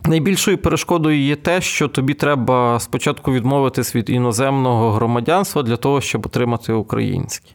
Найбільшою 0.07 0.57
перешкодою 0.57 1.21
є 1.21 1.35
те, 1.35 1.61
що 1.61 1.87
тобі 1.87 2.13
треба 2.13 2.79
спочатку 2.79 3.31
відмовитись 3.31 3.95
від 3.95 4.09
іноземного 4.09 4.91
громадянства 4.91 5.63
для 5.63 5.77
того, 5.77 6.01
щоб 6.01 6.25
отримати 6.25 6.73
українське. 6.73 7.49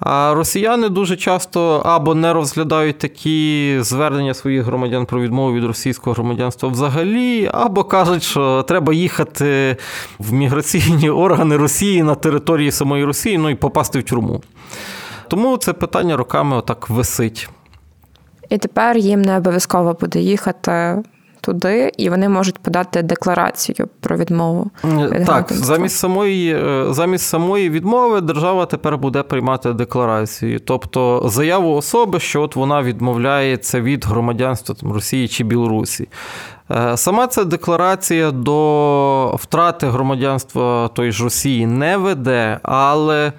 А 0.00 0.34
росіяни 0.34 0.88
дуже 0.88 1.16
часто 1.16 1.82
або 1.84 2.14
не 2.14 2.32
розглядають 2.32 2.98
такі 2.98 3.76
звернення 3.80 4.34
своїх 4.34 4.64
громадян 4.64 5.06
про 5.06 5.20
відмову 5.20 5.52
від 5.52 5.64
російського 5.64 6.14
громадянства 6.14 6.68
взагалі, 6.68 7.50
або 7.52 7.84
кажуть, 7.84 8.22
що 8.22 8.62
треба 8.62 8.94
їхати 8.94 9.76
в 10.18 10.32
міграційні 10.32 11.10
органи 11.26 11.56
Росії 11.56 12.02
на 12.02 12.14
території 12.14 12.70
самої 12.70 13.04
Росії, 13.04 13.38
ну 13.38 13.50
і 13.50 13.54
попасти 13.54 13.98
в 13.98 14.02
тюрму. 14.02 14.42
Тому 15.28 15.56
це 15.56 15.72
питання 15.72 16.16
роками 16.16 16.56
отак 16.56 16.90
висить. 16.90 17.48
І 18.48 18.58
тепер 18.58 18.96
їм 18.96 19.22
не 19.22 19.36
обов'язково 19.36 19.96
буде 20.00 20.20
їхати 20.20 21.02
туди, 21.40 21.92
і 21.96 22.10
вони 22.10 22.28
можуть 22.28 22.58
подати 22.58 23.02
декларацію 23.02 23.88
про 24.00 24.16
відмову. 24.16 24.70
Від 24.84 25.26
так, 25.26 25.52
замість 25.52 25.96
самої 25.96 26.54
е, 26.54 26.86
замість 26.90 27.24
самої 27.24 27.70
відмови 27.70 28.20
держава 28.20 28.66
тепер 28.66 28.98
буде 28.98 29.22
приймати 29.22 29.72
декларацію, 29.72 30.60
тобто 30.60 31.22
заяву 31.28 31.74
особи, 31.74 32.20
що 32.20 32.42
от 32.42 32.56
вона 32.56 32.82
відмовляється 32.82 33.80
від 33.80 34.04
громадянства 34.06 34.74
там, 34.74 34.92
Росії 34.92 35.28
чи 35.28 35.44
Білорусі. 35.44 36.08
Е, 36.70 36.96
сама 36.96 37.26
ця 37.26 37.44
декларація 37.44 38.30
до 38.30 39.36
втрати 39.38 39.86
громадянства 39.86 40.88
тої 40.88 41.12
ж 41.12 41.24
Росії 41.24 41.66
не 41.66 41.96
веде, 41.96 42.60
але 42.62 43.32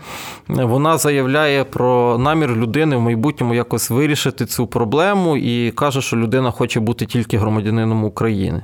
вона 0.48 0.98
заявляє 0.98 1.63
про 1.63 2.18
намір 2.18 2.56
людини 2.56 2.96
в 2.96 3.02
майбутньому 3.02 3.54
якось 3.54 3.89
вирішити 3.89 4.46
цю 4.46 4.68
проблему 4.68 5.38
і 5.38 5.72
каже, 5.72 6.02
що 6.02 6.18
людина 6.18 6.52
хоче 6.52 6.80
бути 6.80 7.06
тільки 7.06 7.38
громадянином 7.38 8.04
України. 8.04 8.63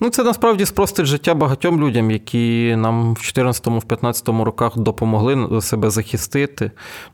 Ну, 0.00 0.10
це 0.10 0.22
насправді 0.22 0.66
спростить 0.66 1.06
життя 1.06 1.34
багатьом 1.34 1.80
людям, 1.80 2.10
які 2.10 2.76
нам 2.76 3.14
в 3.14 3.16
2014-2015 3.16 4.42
роках 4.42 4.78
допомогли 4.78 5.60
себе 5.60 5.90
захистити. 5.90 6.70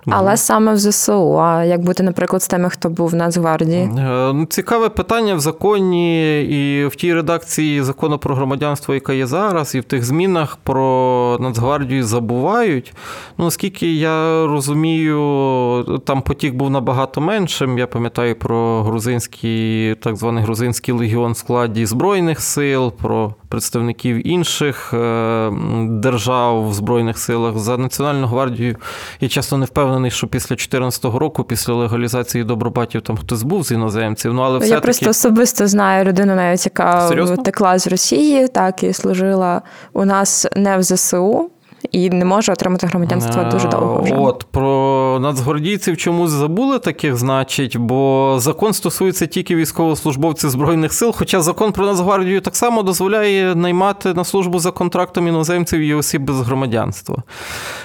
Але 0.06 0.36
саме 0.36 0.72
в 0.72 0.78
ЗСУ. 0.78 1.40
А 1.40 1.64
як 1.64 1.80
бути, 1.80 2.02
наприклад, 2.02 2.42
з 2.42 2.48
тими, 2.48 2.70
хто 2.70 2.88
був 2.88 3.08
в 3.08 3.14
Нацгвардії? 3.14 3.82
Е, 3.82 4.32
ну, 4.32 4.46
цікаве 4.46 4.88
питання 4.88 5.34
в 5.34 5.40
законі 5.40 6.42
і 6.42 6.86
в 6.86 6.96
тій 6.96 7.14
редакції 7.14 7.82
закону 7.82 8.18
про 8.18 8.34
громадянство, 8.34 8.94
яка 8.94 9.12
є 9.12 9.26
зараз, 9.26 9.74
і 9.74 9.80
в 9.80 9.84
тих 9.84 10.04
змінах 10.04 10.58
про 10.62 11.38
Нацгвардію 11.40 12.04
забувають. 12.04 12.94
Ну, 13.38 13.44
Наскільки 13.44 13.94
я 13.94 14.46
розумію, 14.46 16.00
там 16.04 16.22
потік 16.22 16.54
був 16.54 16.70
набагато 16.70 17.20
меншим. 17.20 17.78
Я 17.78 17.86
пам'ятаю 17.86 18.34
про 18.34 18.82
грузинський, 18.82 19.94
так 19.94 20.16
званий 20.16 20.44
грузинський 20.44 20.94
легіон 20.94 21.32
в 21.32 21.36
складі 21.36 21.86
Збройних 21.86 22.40
сил 22.40 22.71
сил, 22.72 22.92
про 22.92 23.34
представників 23.48 24.26
інших 24.28 24.94
е, 24.94 25.50
держав 25.88 26.68
в 26.68 26.74
Збройних 26.74 27.18
силах 27.18 27.58
за 27.58 27.76
Національну 27.76 28.26
гвардію. 28.26 28.76
Я 29.20 29.28
часто 29.28 29.56
не 29.56 29.66
впевнений, 29.66 30.10
що 30.10 30.26
після 30.26 30.48
2014 30.48 31.04
року, 31.04 31.44
після 31.44 31.74
легалізації 31.74 32.44
добробатів, 32.44 33.02
там 33.02 33.16
хтось 33.16 33.42
був 33.42 33.62
з 33.62 33.70
іноземців. 33.70 34.34
Ну, 34.34 34.42
але 34.42 34.66
Я 34.66 34.80
просто 34.80 35.10
особисто 35.10 35.66
знаю 35.66 36.04
людину, 36.04 36.34
навіть 36.34 36.64
яка 36.64 37.08
Серйозно? 37.08 37.36
втекла 37.36 37.78
з 37.78 37.86
Росії, 37.86 38.48
так 38.48 38.82
і 38.82 38.92
служила 38.92 39.62
у 39.92 40.04
нас 40.04 40.46
не 40.56 40.76
в 40.78 40.82
ЗСУ 40.82 41.50
і 41.90 42.10
не 42.10 42.24
може 42.24 42.52
отримати 42.52 42.86
громадянство 42.86 43.44
дуже 43.44 43.68
довго. 43.68 44.02
вже. 44.02 44.14
От 44.14 44.46
про 44.50 45.18
нацгвардійців 45.22 45.96
чомусь 45.96 46.30
забули 46.30 46.78
таких, 46.78 47.16
значить, 47.16 47.76
бо 47.76 48.34
закон 48.38 48.72
стосується 48.72 49.26
тільки 49.26 49.56
військовослужбовців 49.56 50.50
збройних 50.50 50.92
сил. 50.92 51.14
Хоча 51.18 51.40
закон 51.40 51.72
про 51.72 51.86
Нацгвардію 51.86 52.40
так 52.40 52.56
само 52.56 52.82
дозволяє 52.82 53.54
наймати 53.54 54.14
на 54.14 54.24
службу 54.24 54.58
за 54.58 54.70
контрактом 54.70 55.28
іноземців 55.28 55.80
і 55.80 55.94
осіб 55.94 56.22
без 56.22 56.40
громадянства. 56.40 57.22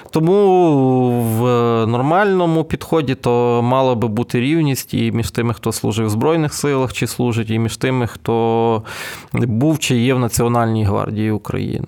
Тому 0.09 1.21
в 1.21 1.41
нормальному 1.85 2.63
підході 2.63 3.15
то 3.15 3.61
мала 3.63 3.95
би 3.95 4.07
бути 4.07 4.39
рівність 4.39 4.93
і 4.93 5.11
між 5.11 5.31
тими, 5.31 5.53
хто 5.53 5.71
служив 5.71 6.05
в 6.05 6.09
Збройних 6.09 6.53
силах 6.53 6.93
чи 6.93 7.07
служить, 7.07 7.49
і 7.49 7.59
між 7.59 7.77
тими, 7.77 8.07
хто 8.07 8.83
був 9.33 9.79
чи 9.79 9.97
є 9.97 10.13
в 10.13 10.19
Національній 10.19 10.85
гвардії 10.85 11.31
України. 11.31 11.87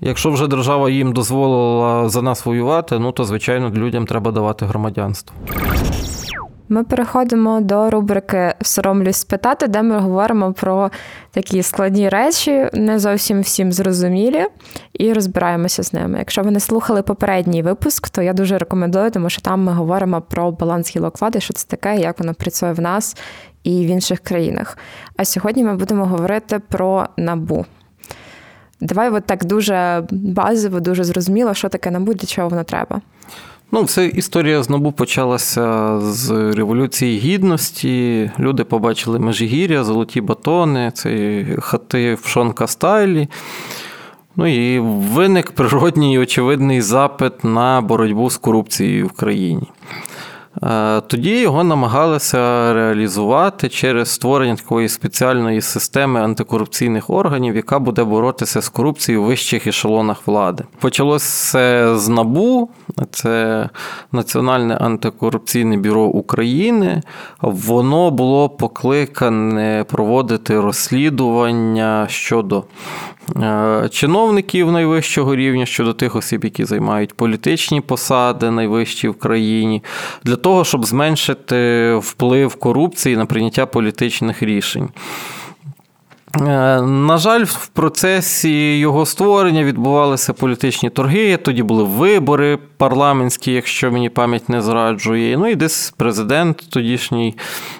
Якщо 0.00 0.30
вже 0.30 0.46
держава 0.46 0.90
їм 0.90 1.12
дозволила 1.12 2.08
за 2.08 2.22
нас 2.22 2.46
воювати, 2.46 2.98
ну 2.98 3.12
то 3.12 3.24
звичайно 3.24 3.70
людям 3.70 4.06
треба 4.06 4.30
давати 4.30 4.66
громадянство. 4.66 5.36
Ми 6.68 6.84
переходимо 6.84 7.60
до 7.60 7.90
рубрики 7.90 8.54
Соромлюсь 8.62 9.16
спитати, 9.16 9.68
де 9.68 9.82
ми 9.82 9.98
говоримо 9.98 10.52
про 10.52 10.90
такі 11.30 11.62
складні 11.62 12.08
речі, 12.08 12.68
не 12.72 12.98
зовсім 12.98 13.40
всім 13.40 13.72
зрозумілі, 13.72 14.46
і 14.92 15.12
розбираємося 15.12 15.82
з 15.82 15.92
ними. 15.92 16.18
Якщо 16.18 16.42
ви 16.42 16.50
не 16.50 16.60
слухали 16.60 17.02
попередній 17.02 17.62
випуск, 17.62 18.08
то 18.08 18.22
я 18.22 18.32
дуже 18.32 18.58
рекомендую, 18.58 19.10
тому 19.10 19.30
що 19.30 19.42
там 19.42 19.62
ми 19.62 19.72
говоримо 19.72 20.20
про 20.20 20.50
баланс 20.50 20.96
гілок 20.96 21.20
влади, 21.20 21.40
що 21.40 21.52
це 21.54 21.66
таке, 21.68 21.96
як 21.96 22.18
воно 22.18 22.34
працює 22.34 22.72
в 22.72 22.80
нас 22.80 23.16
і 23.62 23.86
в 23.86 23.88
інших 23.88 24.20
країнах. 24.20 24.78
А 25.16 25.24
сьогодні 25.24 25.64
ми 25.64 25.76
будемо 25.76 26.06
говорити 26.06 26.60
про 26.68 27.06
набу. 27.16 27.66
Давай 28.80 29.10
от 29.10 29.24
так 29.26 29.44
дуже 29.44 30.06
базово, 30.10 30.80
дуже 30.80 31.04
зрозуміло, 31.04 31.54
що 31.54 31.68
таке 31.68 31.90
набу, 31.90 32.14
для 32.14 32.26
чого 32.26 32.48
воно 32.48 32.64
треба. 32.64 33.00
Ну, 33.72 33.84
це 33.84 34.06
історія 34.06 34.62
з 34.62 34.70
НАБУ 34.70 34.92
почалася 34.92 35.98
з 36.00 36.30
Революції 36.30 37.18
Гідності. 37.18 38.30
Люди 38.38 38.64
побачили 38.64 39.18
межигір'я, 39.18 39.84
золоті 39.84 40.20
батони, 40.20 40.92
це 40.94 41.44
хати 41.58 42.14
в 42.14 42.26
Шонка 42.26 42.66
стайлі. 42.66 43.28
Ну 44.36 44.46
і 44.46 44.78
виник 45.14 45.50
природній 45.50 46.14
і 46.14 46.18
очевидний 46.18 46.80
запит 46.80 47.44
на 47.44 47.80
боротьбу 47.80 48.30
з 48.30 48.36
корупцією 48.36 49.06
в 49.06 49.12
країні. 49.12 49.66
Е, 50.62 51.00
тоді 51.00 51.40
його 51.40 51.64
намагалися 51.64 52.72
реалізувати 52.72 53.68
через 53.68 54.08
створення 54.08 54.56
такої 54.56 54.88
спеціальної 54.88 55.60
системи 55.60 56.20
антикорупційних 56.20 57.10
органів, 57.10 57.56
яка 57.56 57.78
буде 57.78 58.04
боротися 58.04 58.62
з 58.62 58.68
корупцією 58.68 59.22
в 59.22 59.26
вищих 59.26 59.66
ешелонах 59.66 60.26
влади. 60.26 60.64
Почалося 60.80 61.96
з 61.96 62.08
НАБУ, 62.08 62.70
це 63.10 63.68
Національне 64.12 64.74
антикорупційне 64.74 65.76
бюро 65.76 66.02
України. 66.02 67.02
Воно 67.42 68.10
було 68.10 68.48
покликане 68.48 69.84
проводити 69.88 70.60
розслідування 70.60 72.06
щодо 72.08 72.64
чиновників 73.90 74.72
найвищого 74.72 75.36
рівня 75.36 75.66
щодо 75.66 75.92
тих 75.92 76.16
осіб, 76.16 76.44
які 76.44 76.64
займають 76.64 77.14
політичні 77.14 77.80
посади 77.80 78.50
найвищі 78.50 79.08
в 79.08 79.14
країні, 79.14 79.82
для 80.24 80.36
того, 80.36 80.64
щоб 80.64 80.84
зменшити 80.84 81.94
вплив 81.94 82.54
корупції 82.54 83.16
на 83.16 83.26
прийняття 83.26 83.66
політичних 83.66 84.42
рішень. 84.42 84.88
Е, 86.40 86.82
на 86.82 87.18
жаль, 87.18 87.44
в 87.44 87.66
процесі 87.66 88.78
його 88.78 89.06
створення 89.06 89.64
відбувалися 89.64 90.32
політичні 90.32 90.90
торги. 90.90 91.36
Тоді 91.36 91.62
були 91.62 91.84
вибори 91.84 92.58
парламентські, 92.76 93.52
якщо 93.52 93.92
мені 93.92 94.08
пам'ять 94.08 94.48
не 94.48 94.62
зраджує. 94.62 95.36
Ну 95.38 95.46
і 95.46 95.54
десь 95.54 95.94
президент 95.96 96.70
тодішній 96.70 97.36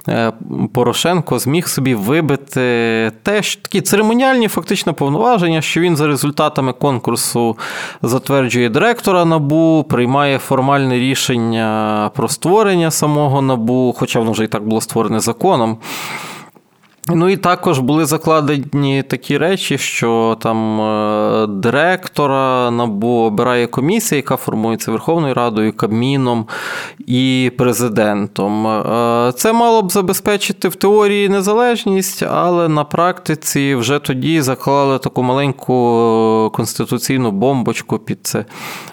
е, 0.08 0.32
Порошенко 0.74 1.38
зміг 1.38 1.68
собі 1.68 1.94
вибити 1.94 3.12
теж 3.22 3.56
такі 3.56 3.80
церемоніальні 3.80 4.48
фактично 4.48 4.94
повноваження, 4.94 5.62
що 5.62 5.80
він 5.80 5.96
за 5.96 6.06
результатами 6.06 6.72
конкурсу 6.72 7.56
затверджує 8.02 8.68
директора 8.68 9.24
набу, 9.24 9.86
приймає 9.88 10.38
формальне 10.38 10.98
рішення 10.98 12.10
про 12.14 12.28
створення 12.28 12.90
самого 12.90 13.42
набу, 13.42 13.94
хоча 13.98 14.18
воно 14.18 14.32
вже 14.32 14.44
і 14.44 14.48
так 14.48 14.66
було 14.66 14.80
створене 14.80 15.20
законом. 15.20 15.78
Ну 17.08 17.28
і 17.28 17.36
також 17.36 17.78
були 17.78 18.04
закладені 18.04 19.02
такі 19.02 19.38
речі, 19.38 19.78
що 19.78 20.36
там 20.40 20.80
е, 20.80 21.46
директора 21.46 22.70
НАБУ 22.70 23.08
обирає 23.08 23.66
комісія, 23.66 24.16
яка 24.16 24.36
формується 24.36 24.90
Верховною 24.90 25.34
Радою, 25.34 25.72
Кабміном 25.72 26.46
і 27.06 27.52
президентом. 27.58 28.66
Е, 28.66 29.32
це 29.36 29.52
мало 29.52 29.82
б 29.82 29.92
забезпечити 29.92 30.68
в 30.68 30.76
теорії 30.76 31.28
незалежність, 31.28 32.22
але 32.22 32.68
на 32.68 32.84
практиці 32.84 33.74
вже 33.74 33.98
тоді 33.98 34.40
заклали 34.40 34.98
таку 34.98 35.22
маленьку 35.22 35.74
е, 35.74 36.56
конституційну 36.56 37.30
бомбочку 37.30 37.98
під 37.98 38.18
це 38.22 38.44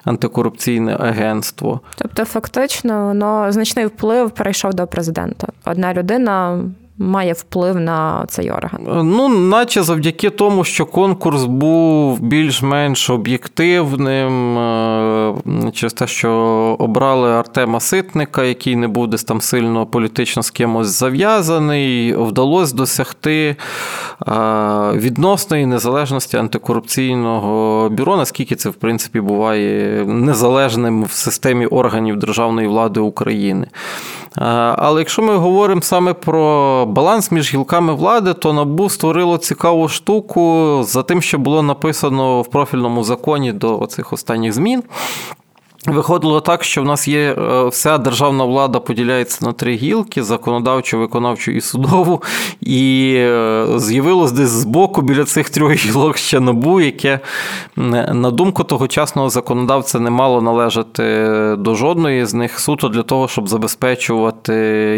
антикорупційне 0.04 0.97
агентство. 1.00 1.80
Тобто, 1.97 2.26
фактично, 2.26 3.06
воно 3.06 3.52
значний 3.52 3.86
вплив 3.86 4.32
перейшов 4.32 4.74
до 4.74 4.88
президента. 4.88 5.47
Одна 5.65 5.93
людина 5.93 6.63
має 7.02 7.34
вплив 7.34 7.80
на 7.80 8.26
цей 8.28 8.52
орган? 8.52 8.82
Ну, 9.04 9.28
наче 9.28 9.84
завдяки 9.84 10.30
тому, 10.30 10.64
що 10.64 10.86
конкурс 10.86 11.44
був 11.44 12.20
більш-менш 12.20 13.10
об'єктивним, 13.10 14.58
е, 14.58 15.72
через 15.74 15.94
те, 15.94 16.08
що 16.08 16.32
обрали 16.80 17.32
Артема 17.32 17.80
Ситника, 17.80 18.44
який 18.44 18.76
не 18.76 18.88
буде 18.88 19.18
там 19.18 19.42
сильно 19.42 19.86
політично 19.86 20.44
з 20.44 20.50
кимось 20.50 20.88
зав'язаний, 20.88 22.16
вдалося 22.16 22.76
досягти 22.76 23.56
відносної 24.94 25.66
незалежності 25.66 26.38
антикорупційного 26.38 27.90
бюро, 27.90 28.18
наскільки 28.18 28.56
це 28.56 28.70
в 28.70 28.74
принципі 28.74 29.22
буває 29.22 30.06
незалежним 30.06 31.04
в 31.04 31.12
системі 31.12 31.66
органів 31.66 32.18
державної 32.20 32.68
влади 32.68 33.00
України. 33.00 33.68
Але 34.36 35.02
якщо 35.02 35.22
ми 35.22 35.36
говоримо 35.36 35.82
саме 35.82 36.13
про 36.13 36.86
баланс 36.86 37.32
між 37.32 37.54
гілками 37.54 37.94
влади, 37.94 38.34
то 38.34 38.54
НАБУ 38.54 38.89
створило 38.89 39.38
цікаву 39.38 39.88
штуку 39.88 40.80
за 40.84 41.04
тим, 41.04 41.22
що 41.22 41.38
було 41.38 41.62
написано 41.62 42.41
в 42.41 42.48
профільному 42.48 43.04
законі 43.04 43.52
до 43.52 43.88
цих 43.88 44.13
останніх 44.13 44.54
змін. 44.54 44.84
Виходило 45.88 46.41
так, 46.41 46.63
що 46.63 46.82
в 46.82 46.86
нас 46.86 47.08
є 47.08 47.20
е, 47.20 47.67
вся 47.67 47.98
державна 47.98 48.44
влада 48.44 48.80
поділяється 48.80 49.46
на 49.46 49.54
три 49.54 49.76
гілки: 49.76 50.24
законодавчу, 50.24 51.00
виконавчу 51.00 51.52
і 51.52 51.62
судову. 51.62 52.22
І 52.62 53.13
е, 53.17 53.65
з'явилось 53.78 54.32
десь 54.32 54.50
збоку 54.50 55.02
біля 55.02 55.26
цих 55.26 55.50
трьох 55.50 55.72
гілок 55.74 56.17
ще 56.17 56.39
набу, 56.39 56.82
яке, 56.82 57.20
на 57.76 58.32
думку 58.32 58.63
тогочасного 58.63 59.30
законодавця, 59.30 60.00
не 60.00 60.10
мало 60.10 60.41
належати 60.41 61.04
до 61.58 61.76
жодної 61.76 62.26
з 62.26 62.34
них 62.34 62.60
суто 62.60 62.89
для 62.89 63.04
того, 63.04 63.28
щоб 63.28 63.48
забезпечувати 63.48 64.54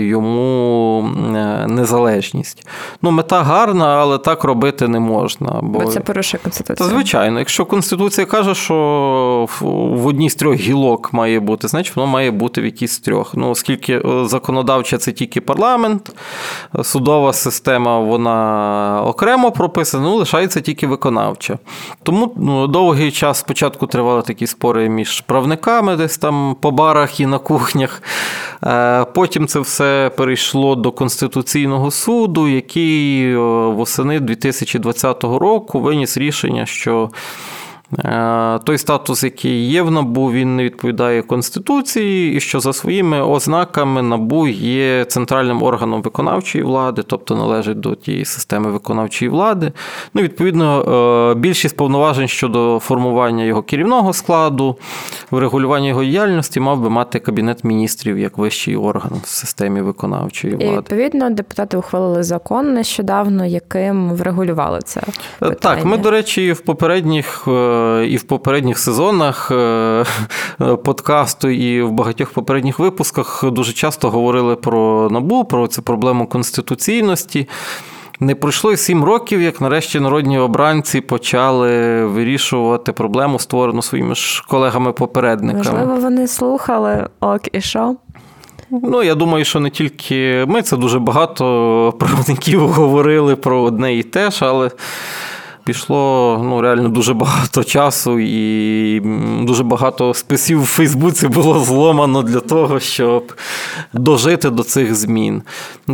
йому 0.08 1.10
е, 1.36 1.68
незалежність. 1.68 2.68
Ну, 3.02 3.12
мета 3.12 3.44
гарна, 3.44 3.88
але 3.88 4.18
так 4.18 4.44
робити 4.44 4.88
не 4.88 5.00
можна. 5.00 5.60
Бо, 5.62 5.80
бо 5.80 5.86
це 5.86 6.00
порушує 6.00 6.44
конституцію. 6.44 6.90
Та, 6.90 6.96
звичайно, 6.96 7.40
якщо 7.40 7.66
конституція 7.66 8.28
каже, 8.28 8.56
що 8.56 9.48
в 9.96 10.08
одній 10.08 10.30
з 10.30 10.36
трьох 10.36 10.56
гілок 10.56 10.73
гілок 10.74 11.14
має 11.14 11.40
бути, 11.40 11.68
значить 11.68 11.96
воно 11.96 12.08
має 12.08 12.32
бути 12.32 12.62
в 12.62 12.66
якійсь 12.66 13.00
трьох. 13.00 13.36
Ну, 13.36 13.50
Оскільки 13.50 13.94
е, 13.94 14.02
законодавча 14.26 14.98
це 14.98 15.12
тільки 15.12 15.42
парламент, 15.42 16.16
судова 16.84 17.34
система 17.34 18.00
вона 18.00 19.04
окремо 19.06 19.52
прописана, 19.52 20.04
ну, 20.04 20.16
лишається 20.16 20.62
тільки 20.62 20.88
виконавча. 20.88 21.58
Тому 22.04 22.34
ну, 22.38 22.68
довгий 22.68 23.12
час 23.12 23.40
спочатку 23.40 23.88
тривали 23.88 24.22
такі 24.22 24.48
спори 24.48 24.90
між 24.90 25.22
правниками, 25.22 25.96
десь 25.96 26.18
там 26.18 26.56
по 26.62 26.72
барах 26.72 27.20
і 27.20 27.26
на 27.26 27.38
кухнях. 27.38 28.04
Е, 28.64 29.06
потім 29.06 29.48
це 29.48 29.60
все 29.60 30.12
перейшло 30.18 30.76
до 30.76 30.92
Конституційного 30.92 31.92
суду, 31.92 32.48
який 32.48 33.34
е, 33.34 33.38
восени 33.68 34.20
2020 34.20 35.24
року 35.24 35.80
виніс 35.80 36.18
рішення, 36.18 36.66
що 36.66 37.10
той 38.64 38.78
статус, 38.78 39.24
який 39.24 39.70
є 39.70 39.82
в 39.82 39.92
набу, 39.92 40.32
він 40.32 40.56
не 40.56 40.64
відповідає 40.64 41.22
Конституції, 41.22 42.36
і 42.36 42.40
що 42.40 42.60
за 42.60 42.74
своїми 42.74 43.22
ознаками 43.22 44.02
набу 44.02 44.48
є 44.48 45.06
центральним 45.06 45.64
органом 45.64 46.02
виконавчої 46.02 46.64
влади, 46.64 47.04
тобто 47.08 47.36
належить 47.36 47.80
до 47.80 47.96
тієї 47.96 48.26
системи 48.26 48.72
виконавчої 48.72 49.30
влади. 49.30 49.72
Ну, 50.14 50.22
Відповідно, 50.22 50.82
е, 51.36 51.40
більшість 51.40 51.78
повноважень 51.78 52.28
щодо 52.28 52.80
формування 52.80 53.44
його 53.44 53.62
керівного 53.64 54.14
складу, 54.14 54.78
врегулювання 55.32 55.88
його 55.88 56.04
діяльності 56.04 56.60
мав 56.60 56.82
би 56.82 56.90
мати 56.90 57.20
Кабінет 57.20 57.64
міністрів 57.64 58.20
як 58.20 58.38
вищий 58.38 58.76
орган 58.76 59.12
в 59.24 59.28
системі 59.28 59.82
виконавчої 59.82 60.56
влади. 60.56 60.74
І 60.74 60.78
Відповідно, 60.78 61.30
депутати 61.30 61.78
ухвалили 61.78 62.24
закон 62.24 62.74
нещодавно, 62.74 63.46
яким 63.46 64.14
врегулювали 64.14 64.80
це. 64.86 65.02
Питання. 65.40 65.56
Так, 65.76 65.86
ми, 65.86 65.98
до 65.98 66.12
речі, 66.12 66.52
в 66.52 66.60
попередніх 66.60 67.48
і 68.08 68.18
в 68.18 68.24
попередніх 68.24 68.80
сезонах 68.80 69.52
е, 69.52 70.06
подкасту, 70.84 71.50
і 71.50 71.82
в 71.82 71.92
багатьох 71.92 72.30
попередніх 72.30 72.80
випусках 72.80 73.44
дуже 73.52 73.74
часто 73.74 74.10
говорили 74.10 74.56
про 74.56 75.10
набу, 75.12 75.46
про 75.46 75.68
цю 75.68 75.82
проблему 75.82 76.28
конституційності. 76.28 77.48
Не 78.20 78.36
пройшло 78.36 78.72
й 78.72 78.78
сім 78.78 79.04
років, 79.04 79.42
як 79.42 79.62
нарешті 79.62 80.00
народні 80.00 80.40
обранці 80.40 81.02
почали 81.02 82.06
вирішувати 82.06 82.92
проблему, 82.92 83.40
створену 83.40 83.82
своїми 83.82 84.16
ж 84.16 84.44
колегами-попередниками. 84.48 85.58
Можливо, 85.58 85.96
вони 85.96 86.28
слухали 86.28 87.08
ок 87.20 87.42
і 87.52 87.62
що? 87.62 87.96
Ну, 88.70 89.04
я 89.04 89.16
думаю, 89.16 89.46
що 89.46 89.60
не 89.60 89.70
тільки 89.70 90.46
ми, 90.48 90.62
це 90.62 90.78
дуже 90.78 91.00
багато 91.00 91.94
правників 92.00 92.68
говорили 92.68 93.36
про 93.36 93.62
одне 93.62 93.96
і 93.96 94.04
те 94.04 94.32
ж, 94.32 94.46
але 94.46 94.72
пішло 95.64 96.42
ну, 96.44 96.62
реально 96.62 96.90
дуже 96.90 97.14
багато 97.14 97.64
часу, 97.64 98.20
і 98.20 99.00
дуже 99.44 99.64
багато 99.64 100.14
списів 100.14 100.62
в 100.62 100.66
Фейсбуці 100.66 101.28
було 101.28 101.60
зломано 101.60 102.22
для 102.22 102.40
того, 102.40 102.80
щоб 102.80 103.34
дожити 103.94 104.50
до 104.50 104.64
цих 104.64 104.96
змін. 104.96 105.42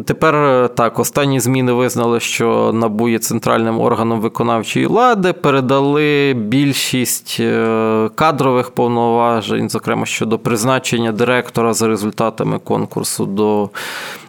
Тепер 0.05 0.69
так, 0.75 0.99
останні 0.99 1.39
зміни 1.39 1.71
визнали, 1.71 2.19
що 2.19 2.71
НАБУ 2.73 3.09
є 3.09 3.19
центральним 3.19 3.79
органом 3.79 4.21
виконавчої 4.21 4.85
влади, 4.85 5.33
передали 5.33 6.33
більшість 6.33 7.37
е, 7.39 8.09
кадрових 8.15 8.69
повноважень, 8.71 9.69
зокрема 9.69 10.05
щодо 10.05 10.39
призначення 10.39 11.11
директора 11.11 11.73
за 11.73 11.87
результатами 11.87 12.59
конкурсу 12.59 13.25
до 13.25 13.69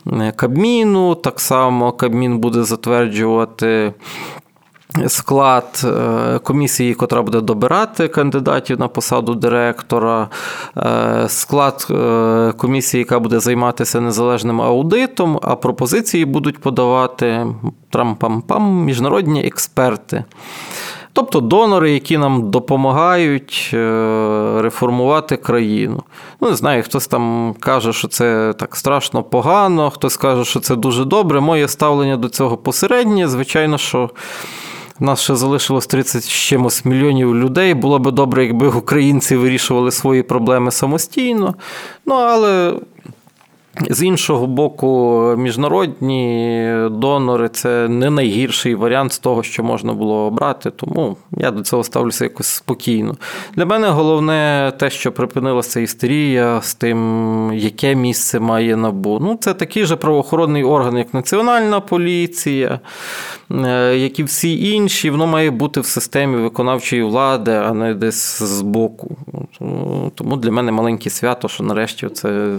е, 0.06 0.32
Кабміну. 0.36 1.14
Так 1.14 1.40
само 1.40 1.92
Кабмін 1.92 2.38
буде 2.38 2.62
затверджувати 2.62 3.92
Склад 5.06 5.82
е, 5.84 6.38
комісії, 6.38 6.94
котра 6.94 7.22
буде 7.22 7.40
добирати 7.40 8.08
кандидатів 8.08 8.80
на 8.80 8.88
посаду 8.88 9.34
директора, 9.34 10.28
е, 10.76 11.24
склад 11.28 11.86
е, 11.90 12.52
комісії, 12.56 12.98
яка 12.98 13.18
буде 13.18 13.40
займатися 13.40 14.00
незалежним 14.00 14.60
аудитом, 14.60 15.40
а 15.42 15.56
пропозиції 15.56 16.24
будуть 16.24 16.58
подавати 16.58 17.46
трам-пам-пам 17.92 18.60
міжнародні 18.60 19.46
експерти. 19.46 20.24
Тобто 21.12 21.40
донори, 21.40 21.92
які 21.92 22.18
нам 22.18 22.50
допомагають 22.50 23.70
реформувати 24.58 25.36
країну. 25.36 26.02
Ну, 26.40 26.50
не 26.50 26.56
знаю, 26.56 26.82
хтось 26.82 27.06
там 27.06 27.54
каже, 27.60 27.92
що 27.92 28.08
це 28.08 28.54
так 28.58 28.76
страшно 28.76 29.22
погано, 29.22 29.90
хтось 29.90 30.16
каже, 30.16 30.44
що 30.44 30.60
це 30.60 30.76
дуже 30.76 31.04
добре. 31.04 31.40
Моє 31.40 31.68
ставлення 31.68 32.16
до 32.16 32.28
цього 32.28 32.56
посереднє. 32.56 33.28
Звичайно, 33.28 33.78
що. 33.78 34.10
Нас 35.00 35.20
ще 35.20 35.36
залишилось 35.36 35.86
30 35.86 36.24
з 36.24 36.28
чимось 36.28 36.84
мільйонів 36.84 37.36
людей. 37.36 37.74
Було 37.74 37.98
би 37.98 38.10
добре, 38.10 38.44
якби 38.44 38.68
українці 38.68 39.36
вирішували 39.36 39.90
свої 39.90 40.22
проблеми 40.22 40.70
самостійно. 40.70 41.54
Ну, 42.06 42.14
але 42.14 42.74
з 43.90 44.02
іншого 44.02 44.46
боку, 44.46 45.34
міжнародні 45.38 46.74
донори 46.90 47.48
це 47.48 47.88
не 47.88 48.10
найгірший 48.10 48.74
варіант 48.74 49.12
з 49.12 49.18
того, 49.18 49.42
що 49.42 49.64
можна 49.64 49.92
було 49.92 50.14
обрати, 50.14 50.70
тому 50.70 51.16
я 51.36 51.50
до 51.50 51.62
цього 51.62 51.84
ставлюся 51.84 52.24
якось 52.24 52.46
спокійно. 52.46 53.16
Для 53.54 53.66
мене 53.66 53.88
головне 53.88 54.72
те, 54.78 54.90
що 54.90 55.12
припинилася 55.12 55.80
істерія 55.80 56.60
з 56.62 56.74
тим, 56.74 57.52
яке 57.54 57.94
місце 57.94 58.40
має 58.40 58.76
набу. 58.76 59.18
Ну, 59.22 59.38
це 59.40 59.54
такий 59.54 59.84
же 59.84 59.96
правоохоронний 59.96 60.64
орган, 60.64 60.98
як 60.98 61.14
Національна 61.14 61.80
поліція, 61.80 62.80
е, 63.50 63.96
як 63.96 64.18
і 64.18 64.22
всі 64.22 64.70
інші, 64.72 65.10
воно 65.10 65.26
має 65.26 65.50
бути 65.50 65.80
в 65.80 65.86
системі 65.86 66.36
виконавчої 66.36 67.02
влади, 67.02 67.52
а 67.52 67.72
не 67.72 67.94
десь 67.94 68.42
збоку. 68.42 69.16
Тому 70.14 70.36
для 70.36 70.50
мене 70.50 70.72
маленьке 70.72 71.10
свято, 71.10 71.48
що 71.48 71.64
нарешті 71.64 72.08
це. 72.08 72.58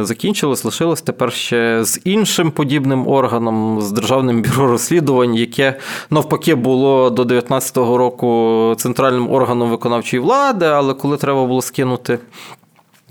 Закінчилось, 0.00 0.64
лишилось 0.64 1.02
тепер 1.02 1.32
ще 1.32 1.84
з 1.84 2.00
іншим 2.04 2.50
подібним 2.50 3.08
органом, 3.08 3.80
з 3.80 3.92
Державним 3.92 4.42
бюро 4.42 4.66
розслідувань, 4.66 5.34
яке 5.34 5.78
навпаки 6.10 6.54
було 6.54 7.10
до 7.10 7.24
2019 7.24 7.76
року 7.76 8.74
центральним 8.78 9.30
органом 9.30 9.70
виконавчої 9.70 10.22
влади, 10.22 10.66
але 10.66 10.94
коли 10.94 11.16
треба 11.16 11.46
було 11.46 11.62
скинути. 11.62 12.18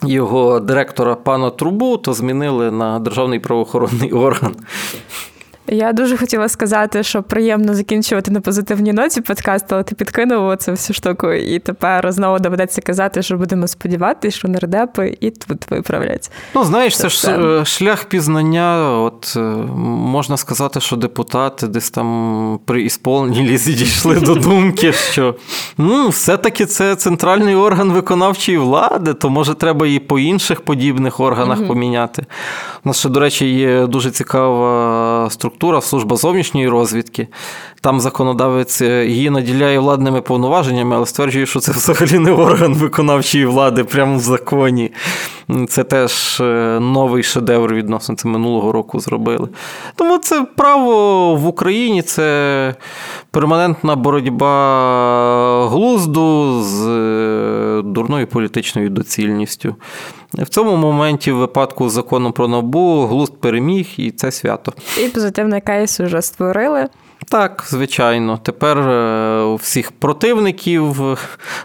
Його 0.04 0.60
директора 0.60 1.16
пана 1.16 1.50
Трубу, 1.50 1.98
то 1.98 2.14
змінили 2.14 2.72
на 2.72 3.00
державний 3.00 3.40
правоохоронний 3.40 4.12
орган. 4.12 4.56
Я 5.72 5.94
дуже 5.94 6.18
хотіла 6.18 6.50
сказати, 6.50 7.04
що 7.04 7.24
приємно 7.24 7.76
закінчувати 7.76 8.32
на 8.32 8.42
позитивній 8.42 8.94
ноті 8.94 9.22
подкаст, 9.22 9.66
але 9.70 9.84
ти 9.84 9.96
підкинув 9.96 10.58
цю 10.58 10.72
всю 10.72 10.96
штуку, 10.96 11.32
і 11.32 11.60
тепер 11.60 12.12
знову 12.12 12.40
доведеться 12.40 12.82
казати, 12.82 13.22
що 13.22 13.38
будемо 13.38 13.68
сподіватися, 13.68 14.38
що 14.38 14.48
нардепи 14.48 15.18
і 15.22 15.30
тут 15.30 15.72
виправлять. 15.72 16.32
Ну, 16.56 16.64
знаєш, 16.64 16.98
це, 16.98 17.02
це 17.02 17.10
ж 17.10 17.32
е, 17.32 17.66
шлях 17.66 18.06
пізнання. 18.06 19.00
От 19.00 19.34
е, 19.36 19.40
можна 19.86 20.38
сказати, 20.38 20.80
що 20.80 20.96
депутати 20.96 21.68
десь 21.68 21.92
там 21.92 22.60
при 22.66 22.84
ісполненні 22.84 23.50
лізі 23.50 23.74
дійшли 23.74 24.20
до 24.20 24.36
думки, 24.36 24.94
що 24.94 25.36
ну, 25.78 26.10
все-таки 26.10 26.66
це 26.66 26.96
центральний 26.96 27.56
орган 27.56 27.92
виконавчої 27.92 28.58
влади, 28.58 29.14
то 29.14 29.30
може 29.30 29.54
треба 29.54 29.88
і 29.88 30.00
по 30.00 30.20
інших 30.20 30.62
подібних 30.62 31.20
органах 31.20 31.68
поміняти. 31.68 32.26
У 32.86 32.90
нас 32.90 33.00
ще, 33.00 33.10
до 33.10 33.20
речі, 33.20 33.46
є 33.46 33.88
дуже 33.88 34.12
цікава 34.12 35.30
структура 35.30 35.59
структура, 35.60 35.82
служба 35.82 36.16
зовнішньої 36.16 36.70
розвідки, 36.70 37.28
там 37.82 38.00
законодавець 38.00 38.82
її 38.82 39.30
наділяє 39.30 39.80
владними 39.80 40.22
повноваженнями, 40.22 40.96
але 40.96 41.06
стверджує, 41.06 41.46
що 41.46 41.60
це 41.60 41.72
взагалі 41.72 42.20
не 42.20 42.32
орган 42.32 42.74
виконавчої 42.74 43.46
влади, 43.46 43.84
прямо 43.84 44.18
в 44.18 44.20
законі. 44.20 44.92
Це 45.68 45.84
теж 45.84 46.40
е, 46.42 46.80
новий 46.80 47.24
шедевр 47.24 47.74
відносно 47.74 48.16
це 48.16 48.28
минулого 48.28 48.72
року 48.72 49.00
зробили. 49.00 49.50
Тому 49.96 50.18
це 50.18 50.46
право 50.56 51.36
в 51.36 51.48
Україні, 51.48 52.02
це 52.02 52.76
перманентна 53.32 53.96
боротьба 53.96 55.68
глузду 55.68 56.62
з 56.64 56.88
е, 56.88 57.82
дурною 57.86 58.28
політичною 58.28 58.90
доцільністю. 58.90 59.76
В 60.34 60.50
цьому 60.50 60.76
моменті, 60.76 61.32
в 61.32 61.38
випадку 61.38 61.90
закону 61.90 62.32
про 62.32 62.48
набу, 62.48 63.06
глузд 63.06 63.42
переміг, 63.42 63.88
і 63.98 64.12
це 64.12 64.32
свято. 64.32 64.74
І 65.04 65.08
позитивний 65.08 65.62
кейс 65.62 66.00
вже 66.00 66.22
створили. 66.22 66.88
Так, 67.28 67.64
звичайно. 67.68 68.38
Тепер 68.38 68.78
е, 68.78 69.42
у 69.42 69.56
всіх 69.56 69.92
противників 69.92 71.18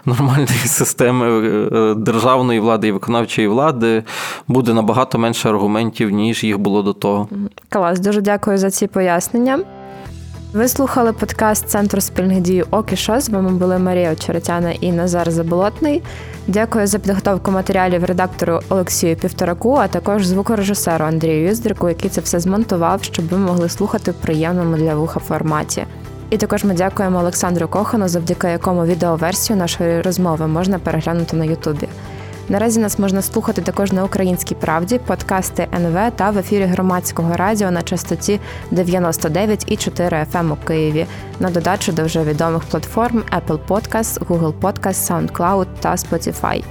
нормальної 0.05 0.47
системи 0.65 1.27
е, 1.27 1.93
державної 1.93 2.59
влади 2.59 2.87
і 2.87 2.91
виконавчої 2.91 3.47
влади 3.47 4.03
буде 4.47 4.73
набагато 4.73 5.19
менше 5.19 5.49
аргументів, 5.49 6.09
ніж 6.09 6.43
їх 6.43 6.59
було 6.59 6.83
до 6.83 6.93
того. 6.93 7.29
Клас, 7.69 7.99
дуже 7.99 8.21
дякую 8.21 8.57
за 8.57 8.71
ці 8.71 8.87
пояснення. 8.87 9.59
Ви 10.55 10.67
слухали 10.67 11.13
подкаст 11.13 11.69
Центру 11.69 12.01
спільних 12.01 12.41
дій 12.41 12.63
Окішо. 12.71 13.19
З 13.19 13.29
вами 13.29 13.51
були 13.51 13.79
Марія 13.79 14.11
Очеретяна 14.11 14.71
і 14.71 14.91
Назар 14.91 15.31
Заболотний. 15.31 16.01
Дякую 16.47 16.87
за 16.87 16.99
підготовку 16.99 17.51
матеріалів 17.51 18.03
редактору 18.03 18.59
Олексію 18.69 19.15
Півтораку, 19.15 19.75
а 19.75 19.87
також 19.87 20.25
звукорежисеру 20.25 21.05
Андрію 21.05 21.47
Юздріку, 21.47 21.89
який 21.89 22.09
це 22.09 22.21
все 22.21 22.39
змонтував, 22.39 23.03
щоб 23.03 23.27
ви 23.27 23.37
могли 23.37 23.69
слухати 23.69 24.11
в 24.11 24.13
приємному 24.13 24.77
для 24.77 24.95
вуха 24.95 25.19
форматі. 25.19 25.85
І 26.29 26.37
також 26.37 26.63
ми 26.63 26.73
дякуємо 26.73 27.19
Олександру 27.19 27.67
Кохану, 27.67 28.07
завдяки 28.07 28.47
якому 28.47 28.85
відеоверсію 28.85 29.57
нашої 29.57 30.01
розмови 30.01 30.47
можна 30.47 30.79
переглянути 30.79 31.37
на 31.37 31.45
Ютубі. 31.45 31.87
Наразі 32.49 32.79
нас 32.79 32.99
можна 32.99 33.21
слухати 33.21 33.61
також 33.61 33.91
на 33.91 34.03
українській 34.03 34.55
правді, 34.55 34.97
подкасти 34.97 35.67
НВ 35.73 36.11
та 36.15 36.29
в 36.29 36.37
ефірі 36.37 36.63
громадського 36.63 37.37
радіо 37.37 37.71
на 37.71 37.81
частоті 37.81 38.39
99,4 38.71 40.25
FM 40.31 40.53
у 40.53 40.55
Києві 40.55 41.05
на 41.39 41.49
додачу 41.49 41.91
до 41.91 42.03
вже 42.03 42.23
відомих 42.23 42.63
платформ 42.63 43.23
Apple 43.37 43.59
Podcast, 43.67 44.19
Google 44.19 44.53
Podcast, 44.61 45.29
SoundCloud 45.29 45.65
та 45.79 45.95
Spotify. 45.95 46.63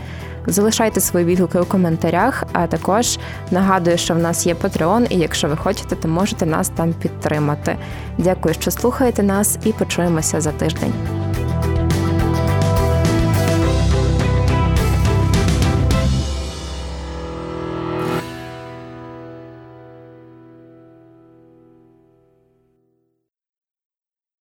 Залишайте 0.47 1.01
свої 1.01 1.25
відгуки 1.25 1.59
у 1.59 1.65
коментарях, 1.65 2.45
а 2.53 2.67
також 2.67 3.19
нагадую, 3.51 3.99
що 3.99 4.15
в 4.15 4.19
нас 4.19 4.47
є 4.47 4.55
Patreon, 4.55 5.07
і 5.11 5.19
якщо 5.19 5.49
ви 5.49 5.57
хочете, 5.57 5.97
то 5.97 6.09
можете 6.09 6.47
нас 6.47 6.69
там 6.69 6.93
підтримати. 6.93 7.77
Дякую, 8.19 8.55
що 8.55 8.71
слухаєте 8.71 9.23
нас, 9.23 9.59
і 9.65 9.73
почуємося 9.73 10.41
за 10.41 10.53
тиждень. 10.53 11.24